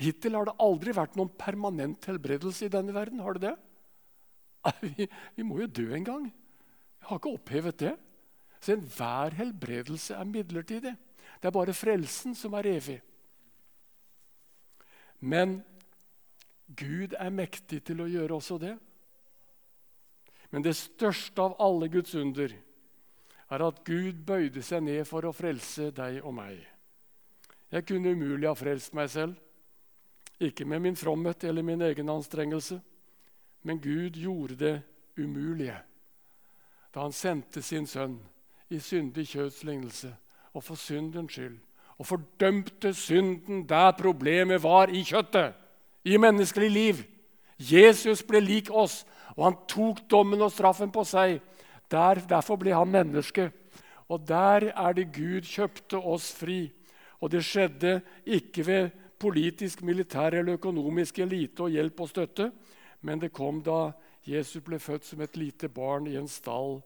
Hittil 0.00 0.36
har 0.36 0.48
det 0.48 0.58
aldri 0.60 0.92
vært 0.96 1.16
noen 1.16 1.32
permanent 1.40 2.04
helbredelse 2.08 2.66
i 2.66 2.72
denne 2.72 2.92
verden. 2.96 3.22
Har 3.24 3.38
det 3.38 3.48
det? 3.48 3.56
Vi, 4.82 5.06
vi 5.36 5.44
må 5.46 5.60
jo 5.62 5.68
dø 5.70 5.86
en 5.94 6.04
gang. 6.04 6.24
Jeg 6.26 7.08
har 7.08 7.20
ikke 7.20 7.36
opphevet 7.38 7.78
det. 7.84 7.92
Så 8.60 8.74
enhver 8.74 9.36
helbredelse 9.38 10.16
er 10.16 10.26
midlertidig. 10.26 10.96
Det 11.40 11.48
er 11.48 11.54
bare 11.54 11.76
frelsen 11.76 12.34
som 12.34 12.56
er 12.58 12.68
evig. 12.72 12.96
Men 15.20 15.60
Gud 16.66 17.14
er 17.14 17.30
mektig 17.30 17.84
til 17.86 18.02
å 18.02 18.10
gjøre 18.10 18.36
også 18.36 18.58
det. 18.60 18.74
Men 20.50 20.64
det 20.66 20.76
største 20.78 21.42
av 21.42 21.56
alle 21.62 21.88
Guds 21.92 22.14
under 22.18 22.52
er 23.46 23.62
at 23.62 23.82
Gud 23.86 24.24
bøyde 24.26 24.62
seg 24.66 24.82
ned 24.82 25.04
for 25.06 25.26
å 25.26 25.34
frelse 25.34 25.92
deg 25.94 26.20
og 26.24 26.34
meg. 26.34 26.58
Jeg 27.70 27.86
kunne 27.86 28.14
umulig 28.14 28.48
ha 28.48 28.54
frelst 28.58 28.94
meg 28.94 29.10
selv, 29.10 29.38
ikke 30.40 30.64
med 30.64 30.80
min 30.80 30.96
fromhet 30.96 31.44
eller 31.44 31.62
min 31.62 31.82
egen 31.82 32.08
anstrengelse, 32.08 32.80
men 33.62 33.80
Gud 33.80 34.10
gjorde 34.10 34.56
det 34.56 34.82
umulige 35.18 35.78
da 36.96 37.02
han 37.04 37.12
sendte 37.12 37.60
sin 37.60 37.84
sønn 37.84 38.14
i 38.72 38.78
syndig 38.80 39.26
kjøds 39.28 39.58
lignelse 39.68 40.08
og 40.56 40.62
for 40.64 40.80
syndens 40.80 41.34
skyld. 41.34 41.58
Og 42.00 42.06
fordømte 42.08 42.94
synden 42.96 43.66
der 43.68 43.92
problemet 43.98 44.62
var 44.62 44.88
i 44.88 45.02
kjøttet, 45.04 45.52
i 46.04 46.16
menneskelig 46.16 46.70
liv. 46.70 47.02
Jesus 47.60 48.22
ble 48.24 48.40
lik 48.40 48.70
oss, 48.72 49.02
og 49.36 49.44
han 49.44 49.58
tok 49.68 50.00
dommen 50.08 50.40
og 50.40 50.52
straffen 50.52 50.88
på 50.92 51.04
seg. 51.04 51.36
Der, 51.92 52.22
derfor 52.24 52.56
ble 52.56 52.72
han 52.72 52.88
menneske. 52.88 53.50
Og 54.08 54.24
der 54.28 54.70
er 54.72 54.96
det 54.96 55.10
Gud 55.12 55.44
kjøpte 55.44 56.00
oss 56.00 56.30
fri. 56.32 56.70
Og 57.20 57.32
det 57.32 57.44
skjedde 57.44 57.98
ikke 58.24 58.64
ved 58.66 58.90
politisk, 59.18 59.82
militær 59.82 60.34
eller 60.34 60.58
økonomisk 60.58 61.18
elite 61.24 61.66
og 61.66 61.72
hjelp 61.74 62.00
og 62.00 62.10
støtte, 62.10 62.50
men 63.00 63.20
det 63.22 63.32
kom 63.32 63.62
da 63.64 63.92
Jesus 64.26 64.62
ble 64.64 64.78
født 64.82 65.06
som 65.06 65.22
et 65.22 65.36
lite 65.36 65.68
barn 65.68 66.08
i 66.10 66.16
en 66.18 66.28
stall, 66.28 66.80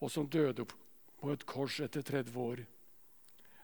og 0.00 0.10
som 0.10 0.28
døde 0.28 0.64
på 0.66 1.32
et 1.32 1.46
kors 1.46 1.80
etter 1.84 2.02
30 2.02 2.40
år. 2.40 2.64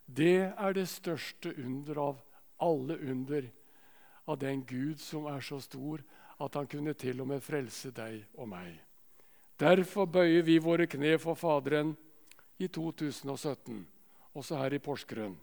Det 0.06 0.52
er 0.52 0.72
det 0.76 0.88
største 0.88 1.54
under 1.56 1.98
av 1.98 2.22
alle 2.62 2.98
under 2.98 3.48
av 4.26 4.38
den 4.38 4.62
Gud 4.66 5.00
som 5.00 5.26
er 5.26 5.40
så 5.40 5.61
stor 5.61 6.02
at 6.42 6.54
han 6.54 6.66
kunne 6.66 6.94
til 6.94 7.20
og 7.22 7.28
med 7.30 7.42
frelse 7.42 7.90
deg 7.94 8.24
og 8.35 8.48
meg. 8.50 8.74
Derfor 9.61 10.08
bøyer 10.11 10.42
vi 10.42 10.58
våre 10.58 10.88
kne 10.90 11.16
for 11.22 11.38
Faderen 11.38 11.94
i 12.58 12.68
2017, 12.68 13.87
også 14.35 14.58
her 14.58 14.74
i 14.74 14.82
Porsgrunn. 14.82 15.37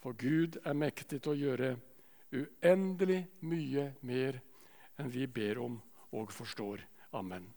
For 0.00 0.16
Gud 0.16 0.60
er 0.64 0.76
mektig 0.76 1.20
til 1.20 1.32
å 1.32 1.38
gjøre 1.38 1.70
uendelig 2.32 3.22
mye 3.42 3.90
mer 4.06 4.40
enn 4.98 5.10
vi 5.12 5.26
ber 5.26 5.62
om 5.62 5.80
og 6.16 6.32
forstår. 6.34 6.84
Amen. 7.16 7.48